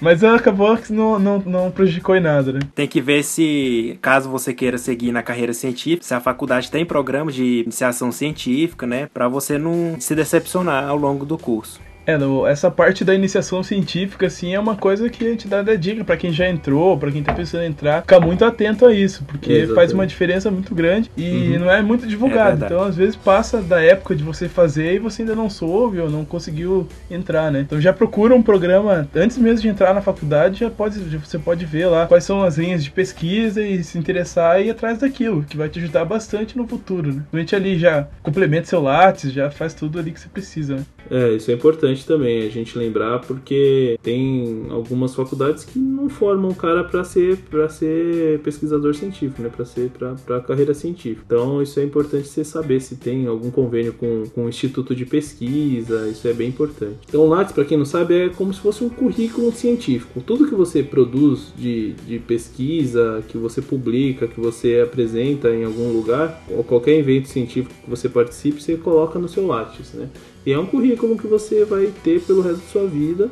[0.00, 2.60] mas acabou que não, não, não prejudicou em nada, né?
[2.74, 6.84] Tem que ver se, caso você queira seguir na carreira científica, se a faculdade tem
[6.84, 11.80] programas de iniciação científica, né, para você não se decepcionar ao longo do curso.
[12.06, 15.62] É, no, essa parte da iniciação científica, assim, é uma coisa que a gente dá
[15.62, 18.84] da dica para quem já entrou, para quem tá pensando em entrar, ficar muito atento
[18.84, 19.74] a isso, porque Exatamente.
[19.74, 21.60] faz uma diferença muito grande e uhum.
[21.60, 22.64] não é muito divulgado.
[22.64, 25.98] É então, às vezes, passa da época de você fazer e você ainda não soube
[25.98, 27.60] ou não conseguiu entrar, né?
[27.60, 31.64] Então, já procura um programa, antes mesmo de entrar na faculdade, já pode, você pode
[31.64, 35.42] ver lá quais são as linhas de pesquisa e se interessar e ir atrás daquilo,
[35.42, 37.22] que vai te ajudar bastante no futuro, né?
[37.32, 40.82] A gente ali já complementa seu Lattes, já faz tudo ali que você precisa, né?
[41.10, 46.08] É, isso é importante importante também a gente lembrar porque tem algumas faculdades que não
[46.08, 51.22] formam o cara para ser para ser pesquisador científico, né, para ser para carreira científica.
[51.24, 55.06] Então isso é importante você saber se tem algum convênio com, com um instituto de
[55.06, 56.98] pesquisa, isso é bem importante.
[57.08, 60.20] Então o para quem não sabe, é como se fosse um currículo científico.
[60.20, 65.92] Tudo que você produz de, de pesquisa, que você publica, que você apresenta em algum
[65.92, 70.08] lugar, ou qualquer evento científico que você participe, você coloca no seu Lattes, né?
[70.46, 73.30] E é um currículo que você vai ter pelo resto da sua vida,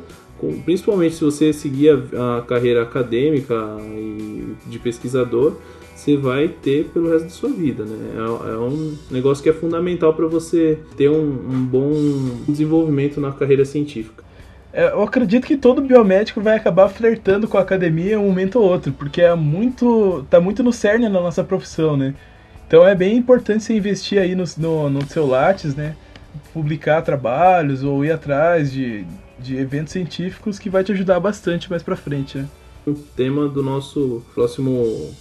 [0.65, 3.55] principalmente se você seguir a, a carreira acadêmica
[3.95, 5.57] e de pesquisador,
[5.95, 7.95] você vai ter pelo resto da sua vida, né?
[8.15, 11.91] É, é um negócio que é fundamental para você ter um, um, bom
[12.47, 14.23] desenvolvimento na carreira científica.
[14.73, 18.65] É, eu acredito que todo biomédico vai acabar flertando com a academia um momento ou
[18.65, 22.15] outro, porque é muito, tá muito no cerne da nossa profissão, né?
[22.67, 25.95] Então é bem importante você investir aí no, no, no seu Lattes, né?
[26.53, 29.05] Publicar trabalhos ou ir atrás de,
[29.39, 32.37] de eventos científicos que vai te ajudar bastante mais para frente.
[32.37, 32.47] Né?
[32.85, 35.13] O tema do nosso próximo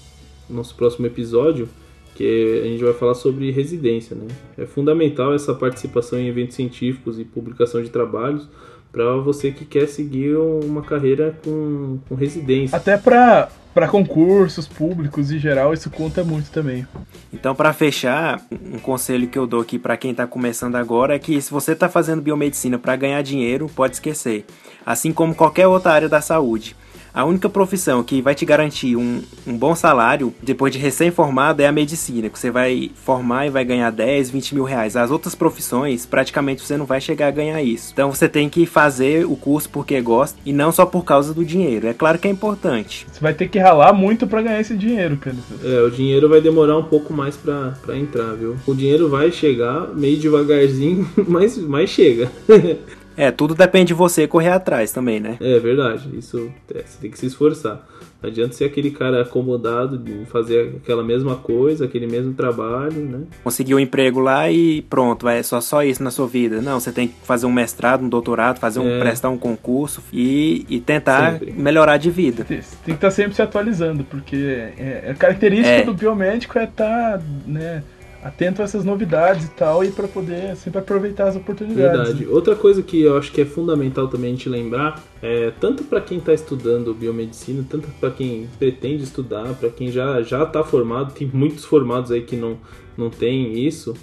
[0.50, 1.68] nosso próximo episódio,
[2.14, 4.26] que a gente vai falar sobre residência, né?
[4.58, 8.48] É fundamental essa participação em eventos científicos e publicação de trabalhos
[8.92, 12.76] para você que quer seguir uma carreira com, com residência.
[12.76, 16.86] Até para para concursos públicos em geral, isso conta muito também.
[17.32, 21.18] Então, para fechar, um conselho que eu dou aqui para quem está começando agora é
[21.18, 24.44] que se você está fazendo biomedicina para ganhar dinheiro, pode esquecer.
[24.84, 26.76] Assim como qualquer outra área da saúde.
[27.14, 31.66] A única profissão que vai te garantir um, um bom salário depois de recém-formado é
[31.66, 34.96] a medicina, que você vai formar e vai ganhar 10, 20 mil reais.
[34.96, 37.90] As outras profissões, praticamente você não vai chegar a ganhar isso.
[37.92, 41.44] Então você tem que fazer o curso porque gosta e não só por causa do
[41.44, 41.86] dinheiro.
[41.86, 43.06] É claro que é importante.
[43.12, 45.36] Você vai ter que ralar muito para ganhar esse dinheiro, cara.
[45.62, 48.56] É, o dinheiro vai demorar um pouco mais para entrar, viu?
[48.66, 52.32] O dinheiro vai chegar meio devagarzinho, mas, mas chega.
[53.16, 55.36] É, tudo depende de você correr atrás também, né?
[55.40, 57.86] É verdade, isso é, você tem que se esforçar.
[58.22, 63.22] Não adianta ser aquele cara acomodado de fazer aquela mesma coisa, aquele mesmo trabalho, né?
[63.42, 66.62] Conseguir um emprego lá e pronto, é só, só isso na sua vida.
[66.62, 69.00] Não, você tem que fazer um mestrado, um doutorado, fazer um, é.
[69.00, 71.52] prestar um concurso e, e tentar sempre.
[71.52, 72.44] melhorar de vida.
[72.44, 74.36] Tem, tem que estar tá sempre se atualizando, porque
[74.78, 75.82] é, a característica é.
[75.82, 77.82] do biomédico é estar, tá, né?
[78.22, 82.14] Atento a essas novidades e tal, e para poder sempre aproveitar as oportunidades.
[82.14, 82.26] Verdade.
[82.28, 86.00] Outra coisa que eu acho que é fundamental também a gente lembrar, é, tanto para
[86.00, 91.12] quem está estudando biomedicina, tanto para quem pretende estudar, para quem já já está formado,
[91.12, 92.58] tem muitos formados aí que não,
[92.96, 93.94] não tem isso,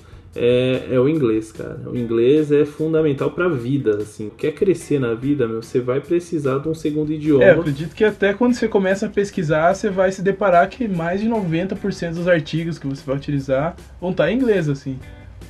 [0.42, 1.82] é, é, o inglês, cara.
[1.86, 4.32] O inglês é fundamental para a vida, assim.
[4.38, 7.44] Quer crescer na vida, meu, você vai precisar de um segundo idioma.
[7.44, 11.20] É, acredito que até quando você começa a pesquisar, você vai se deparar que mais
[11.20, 14.98] de 90% dos artigos que você vai utilizar vão estar em inglês, assim.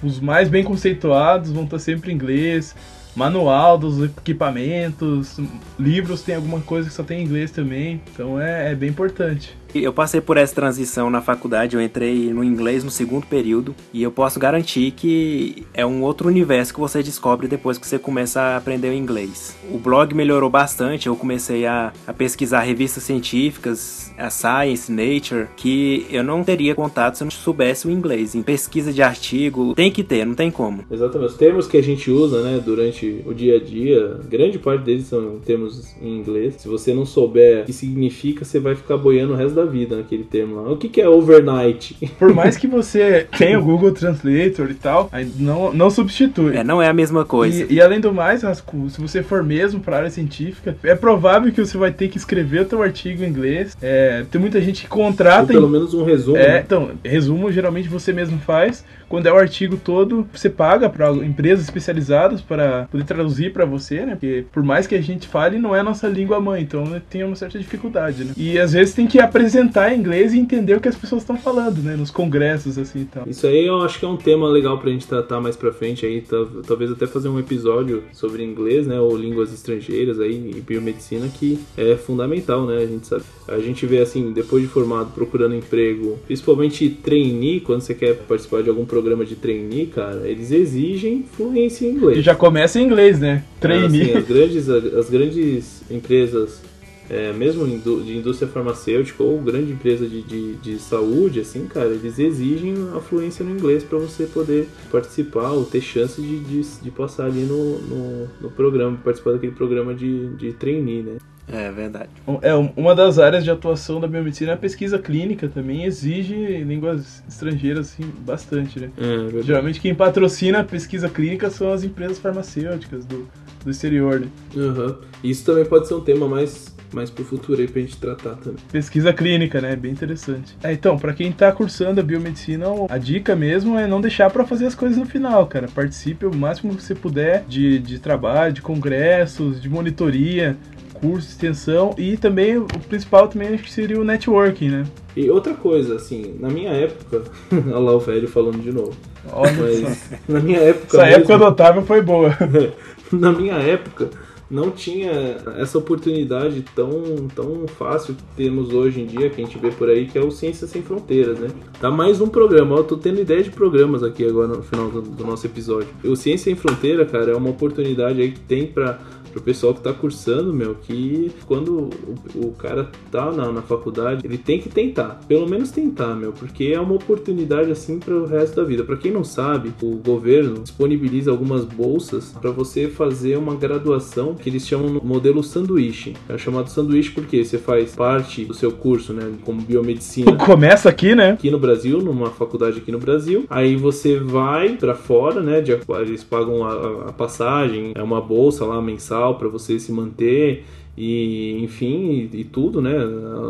[0.02, 2.76] Os mais bem conceituados vão estar sempre em inglês
[3.16, 5.40] manual dos equipamentos,
[5.78, 9.59] livros tem alguma coisa que só tem em inglês também, então é, é bem importante.
[9.74, 14.02] Eu passei por essa transição na faculdade, eu entrei no inglês no segundo período e
[14.02, 18.42] eu posso garantir que é um outro universo que você descobre depois que você começa
[18.42, 19.56] a aprender o inglês.
[19.72, 26.06] O blog melhorou bastante, eu comecei a, a pesquisar revistas científicas, a Science, Nature, que
[26.12, 28.36] eu não teria contato se eu não soubesse o inglês.
[28.36, 30.84] Em pesquisa de artigo, tem que ter, não tem como.
[30.92, 31.32] Exatamente.
[31.32, 35.06] Os termos que a gente usa né, durante o dia a dia, grande parte deles
[35.06, 36.56] são termos em inglês.
[36.58, 39.98] Se você não souber o que significa, você vai ficar boiando o resto da vida
[39.98, 40.72] naquele termo lá.
[40.72, 41.96] O que, que é overnight?
[42.18, 46.58] Por mais que você tenha o Google Translator e tal, não, não substitui.
[46.58, 47.66] É, não é a mesma coisa.
[47.70, 51.64] E, e além do mais, se você for mesmo para área científica, é provável que
[51.64, 53.78] você vai ter que escrever o teu artigo em inglês.
[53.82, 55.42] É, tem muita gente que contrata.
[55.42, 55.72] Ou pelo em...
[55.72, 56.38] menos um resumo.
[56.38, 56.64] É, né?
[56.66, 58.84] então, resumo geralmente você mesmo faz.
[59.10, 64.06] Quando é o artigo todo, você paga para empresas especializadas para poder traduzir para você,
[64.06, 64.12] né?
[64.12, 67.02] Porque por mais que a gente fale, não é a nossa língua mãe, então né,
[67.10, 68.34] tem uma certa dificuldade, né?
[68.38, 71.38] E às vezes tem que apresentar em inglês e entender o que as pessoas estão
[71.38, 71.96] falando, né?
[71.96, 73.24] Nos congressos, assim e tal.
[73.28, 76.06] Isso aí eu acho que é um tema legal pra gente tratar mais pra frente
[76.06, 76.24] aí,
[76.68, 79.00] talvez até fazer um episódio sobre inglês, né?
[79.00, 82.78] Ou línguas estrangeiras aí e biomedicina, que é fundamental, né?
[82.78, 83.24] A gente sabe.
[83.48, 88.62] A gente vê assim, depois de formado, procurando emprego, principalmente trainee, quando você quer participar
[88.62, 92.20] de algum programa de trainee, cara, eles exigem fluência em inglês.
[92.20, 93.44] E já começa em inglês, né?
[93.60, 94.02] Trainee.
[94.02, 96.62] Assim, as, grandes, as grandes empresas,
[97.10, 102.20] é, mesmo de indústria farmacêutica ou grande empresa de, de, de, saúde, assim, cara, eles
[102.20, 106.92] exigem a fluência no inglês para você poder participar ou ter chance de, de, de
[106.92, 111.18] passar ali no, no, no, programa, participar daquele programa de, de trainee, né?
[111.52, 112.10] É verdade.
[112.44, 117.24] É, uma das áreas de atuação da biomedicina é a pesquisa clínica também, exige línguas
[117.28, 118.92] estrangeiras assim, bastante, né?
[118.96, 123.28] É, Geralmente quem patrocina a pesquisa clínica são as empresas farmacêuticas do,
[123.66, 124.20] do exterior.
[124.20, 124.28] Né?
[124.56, 124.96] Uhum.
[125.24, 128.60] Isso também pode ser um tema mais mais pro futuro aí pra gente tratar também.
[128.72, 129.76] Pesquisa clínica, né?
[129.76, 130.58] Bem interessante.
[130.64, 134.46] É, então, para quem tá cursando a biomedicina, a dica mesmo é não deixar para
[134.46, 135.68] fazer as coisas no final, cara.
[135.68, 140.58] Participe o máximo que você puder de, de trabalho, de congressos, de monitoria
[141.00, 144.84] curso, extensão e também o principal também acho que seria o networking, né?
[145.16, 148.94] E outra coisa, assim, na minha época, olha lá o velho falando de novo.
[149.32, 150.98] Olha Mas, na minha época.
[150.98, 152.36] Essa mesmo, época do Otávio foi boa.
[153.12, 154.10] na minha época,
[154.50, 159.58] não tinha essa oportunidade tão, tão fácil que temos hoje em dia, que a gente
[159.60, 161.50] vê por aí, que é o Ciências Sem Fronteiras, né?
[161.80, 165.02] Tá mais um programa, eu tô tendo ideia de programas aqui agora no final do,
[165.02, 165.90] do nosso episódio.
[166.04, 169.00] O Ciência Sem Fronteira, cara, é uma oportunidade aí que tem para
[169.32, 171.90] pro pessoal que tá cursando, meu, que quando
[172.36, 176.32] o, o cara tá na, na, faculdade, ele tem que tentar, pelo menos tentar, meu,
[176.32, 178.84] porque é uma oportunidade assim para o resto da vida.
[178.84, 184.50] Para quem não sabe, o governo disponibiliza algumas bolsas para você fazer uma graduação que
[184.50, 186.16] eles chamam no modelo sanduíche.
[186.28, 190.36] É chamado sanduíche porque você faz parte do seu curso, né, como biomedicina.
[190.46, 191.32] Começa aqui, né?
[191.32, 193.46] Aqui no Brasil, numa faculdade aqui no Brasil.
[193.50, 198.66] Aí você vai para fora, né, de, eles pagam a, a passagem, é uma bolsa
[198.66, 200.64] lá mensal para você se manter
[200.98, 202.94] e enfim, e, e, tudo, né?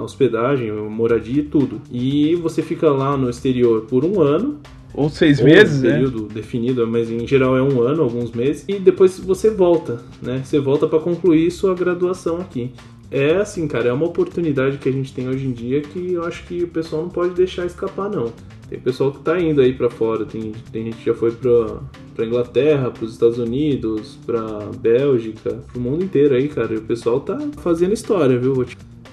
[0.04, 1.82] Hospedagem, moradia e tudo.
[1.92, 4.60] E você fica lá no exterior por um ano.
[4.94, 5.94] Ou seis ou meses, um né?
[5.94, 6.28] período né?
[6.34, 8.66] definido, mas em geral é um ano, alguns meses.
[8.68, 10.42] E depois você volta, né?
[10.44, 12.72] Você volta para concluir sua graduação aqui.
[13.12, 16.24] É assim, cara, é uma oportunidade que a gente tem hoje em dia que eu
[16.26, 18.32] acho que o pessoal não pode deixar escapar, não.
[18.70, 21.82] Tem pessoal que tá indo aí para fora, tem, tem gente que já foi pra,
[22.14, 24.42] pra Inglaterra, pros Estados Unidos, pra
[24.80, 26.76] Bélgica, pro mundo inteiro aí, cara.
[26.76, 28.64] E o pessoal tá fazendo história, viu?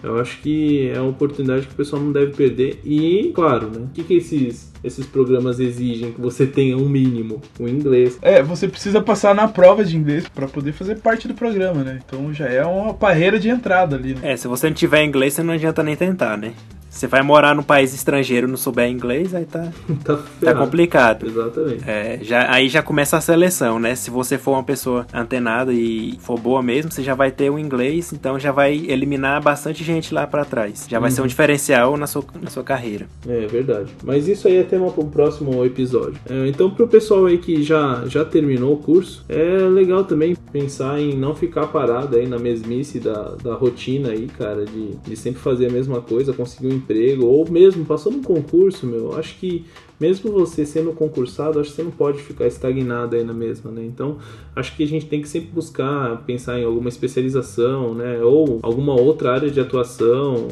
[0.03, 2.81] Eu acho que é uma oportunidade que o pessoal não deve perder.
[2.85, 3.87] E, claro, né?
[3.87, 6.13] O que, que esses, esses programas exigem?
[6.13, 8.19] Que você tenha um mínimo, o inglês.
[8.23, 12.01] É, você precisa passar na prova de inglês para poder fazer parte do programa, né?
[12.05, 14.15] Então já é uma barreira de entrada ali.
[14.15, 14.33] Né?
[14.33, 16.55] É, se você não tiver inglês, você não adianta nem tentar, né?
[16.97, 19.71] Você vai morar num país estrangeiro não souber inglês, aí tá,
[20.03, 21.27] tá, tá, complicado.
[21.27, 21.85] Exatamente.
[21.87, 23.95] É, já, aí já começa a seleção, né?
[23.95, 27.59] Se você for uma pessoa antenada e for boa mesmo, você já vai ter o
[27.59, 30.87] inglês, então já vai eliminar bastante gente lá para trás.
[30.89, 31.29] Já vai ser um uhum.
[31.29, 33.07] diferencial na sua, na sua carreira.
[33.29, 33.91] É verdade.
[34.03, 36.21] Mas isso aí é tema para um próximo episódio.
[36.29, 41.01] É, então, pro pessoal aí que já, já terminou o curso, é legal também pensar
[41.01, 45.41] em não ficar parado aí na mesmice da, da rotina aí, cara, de, de sempre
[45.41, 49.65] fazer a mesma coisa, conseguir um emprego, ou mesmo passou num concurso, meu, acho que
[49.99, 53.83] mesmo você sendo concursado, acho que você não pode ficar estagnado aí na mesma, né?
[53.85, 54.19] Então,
[54.55, 58.21] acho que a gente tem que sempre buscar pensar em alguma especialização, né?
[58.23, 60.49] Ou alguma outra área de atuação.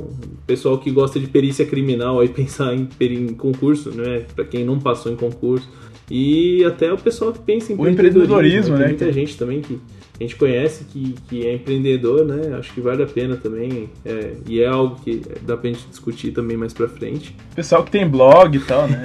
[0.47, 4.24] Pessoal que gosta de perícia criminal aí pensar em, em concurso, né?
[4.34, 5.68] Para quem não passou em concurso.
[6.11, 8.88] E até o pessoal que pensa em o empreendedorismo, né?
[8.88, 9.78] Tem muita gente também que
[10.18, 12.56] a gente conhece que, que é empreendedor, né?
[12.56, 13.90] Acho que vale a pena também.
[14.04, 17.34] É, e é algo que dá pra gente discutir também mais pra frente.
[17.54, 19.02] Pessoal que tem blog e tal, né?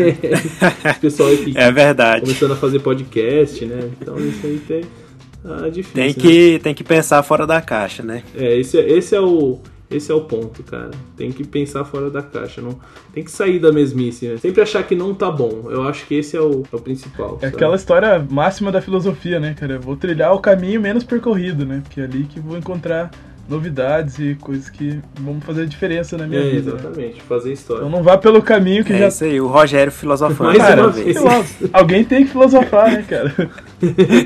[1.01, 2.21] pessoal que, é verdade.
[2.21, 3.89] começando a fazer podcast, né?
[3.99, 4.83] Então isso aí tem.
[5.43, 6.59] Ah, difícil, tem que, né?
[6.59, 8.23] tem que pensar fora da caixa, né?
[8.35, 9.59] É, esse, é, esse é o
[9.91, 10.91] esse é o ponto, cara.
[11.17, 12.61] Tem que pensar fora da caixa.
[12.61, 12.77] Não,
[13.11, 14.37] tem que sair da mesmice, né?
[14.37, 15.67] Sempre achar que não tá bom.
[15.69, 17.37] Eu acho que esse é o, é o principal.
[17.37, 17.55] É sabe?
[17.55, 19.79] aquela história máxima da filosofia, né, cara?
[19.79, 21.81] vou trilhar o caminho menos percorrido, né?
[21.83, 23.09] Porque é ali que vou encontrar
[23.49, 26.69] novidades e coisas que vão fazer diferença na minha é, vida.
[26.71, 27.21] Exatamente, né?
[27.27, 27.81] fazer história.
[27.81, 29.07] Então não vá pelo caminho que é já.
[29.07, 30.49] Isso aí, o Rogério filosofando.
[30.49, 31.17] Mais cara, uma vez.
[31.73, 33.33] Alguém tem que filosofar, né, cara?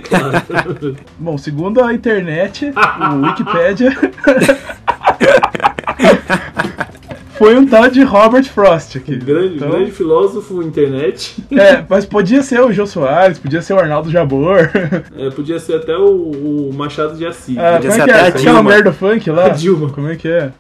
[0.04, 0.98] claro.
[1.18, 3.96] Bom, segundo a internet, o Wikipedia.
[7.34, 9.16] Foi um tal de Robert Frost aqui.
[9.18, 11.44] Grande, então, grande filósofo internet.
[11.52, 14.70] É, mas podia ser o Jô Soares, podia ser o Arnaldo Jabor.
[15.18, 17.58] É, podia ser até o, o Machado de Assis.
[17.58, 18.28] Ah, podia como é que é?
[18.28, 19.46] Aquela merda do funk lá?
[19.48, 19.90] A Dilma.
[19.90, 20.52] Como é que é?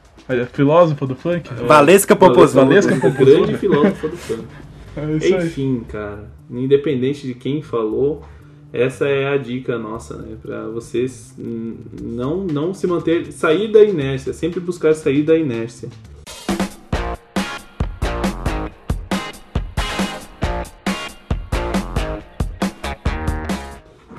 [0.51, 1.49] Filósofo do funk?
[1.49, 1.65] É.
[1.65, 2.65] Valesca Popozuda.
[2.65, 3.31] Valesca Popozuda.
[3.31, 4.43] Grande filósofo do funk.
[4.95, 8.23] É Enfim, cara, independente de quem falou,
[8.73, 10.35] essa é a dica nossa, né?
[10.41, 15.89] Para vocês não, não se manter, sair da inércia, sempre buscar sair da inércia.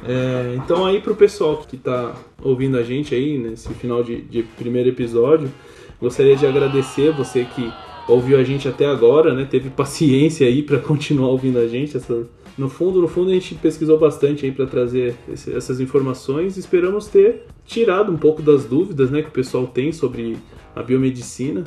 [0.07, 4.45] É, então aí pro pessoal que está ouvindo a gente aí nesse final de, de
[4.45, 5.51] primeiro episódio,
[6.01, 7.73] gostaria de agradecer você que
[8.07, 9.49] ouviu a gente até agora, né?
[9.51, 11.97] Teve paciência aí para continuar ouvindo a gente
[12.57, 16.57] no fundo, no fundo a gente pesquisou bastante aí para trazer esse, essas informações.
[16.57, 20.37] Esperamos ter tirado um pouco das dúvidas, né, que o pessoal tem sobre
[20.75, 21.65] a biomedicina.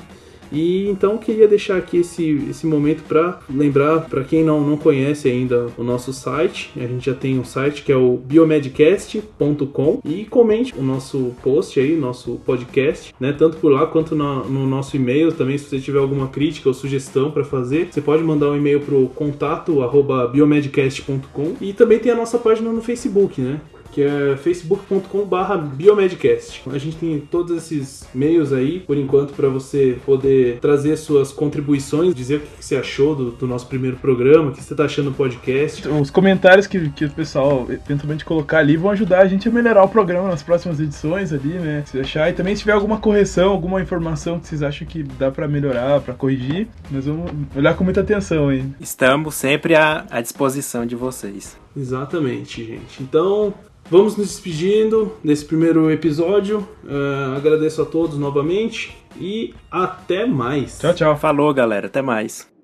[0.51, 5.27] E então queria deixar aqui esse, esse momento para lembrar para quem não, não conhece
[5.27, 10.25] ainda o nosso site, a gente já tem um site que é o biomedcast.com e
[10.25, 14.95] comente o nosso post aí, nosso podcast, né, tanto por lá quanto no, no nosso
[14.95, 18.57] e-mail também, se você tiver alguma crítica ou sugestão para fazer, você pode mandar um
[18.57, 23.59] e-mail pro contato arroba biomedcast.com e também tem a nossa página no Facebook, né?
[23.97, 26.61] Que é facebook.com/barra biomedcast.
[26.67, 32.13] A gente tem todos esses meios aí, por enquanto, para você poder trazer suas contribuições,
[32.13, 35.09] dizer o que você achou do, do nosso primeiro programa, o que você está achando
[35.09, 35.87] do podcast.
[35.87, 39.83] Os comentários que, que o pessoal eventualmente colocar ali vão ajudar a gente a melhorar
[39.83, 41.83] o programa nas próximas edições ali, né?
[41.87, 42.29] Se achar.
[42.29, 46.01] E também se tiver alguma correção, alguma informação que vocês acham que dá para melhorar,
[46.01, 48.63] para corrigir, nós vamos olhar com muita atenção aí.
[48.79, 51.57] Estamos sempre à, à disposição de vocês.
[51.77, 53.03] Exatamente, gente.
[53.03, 53.53] Então,
[53.89, 56.67] Vamos nos despedindo desse primeiro episódio.
[56.83, 60.77] Uh, agradeço a todos novamente e até mais.
[60.79, 61.17] Tchau, tchau.
[61.17, 61.87] Falou, galera.
[61.87, 62.56] Até mais.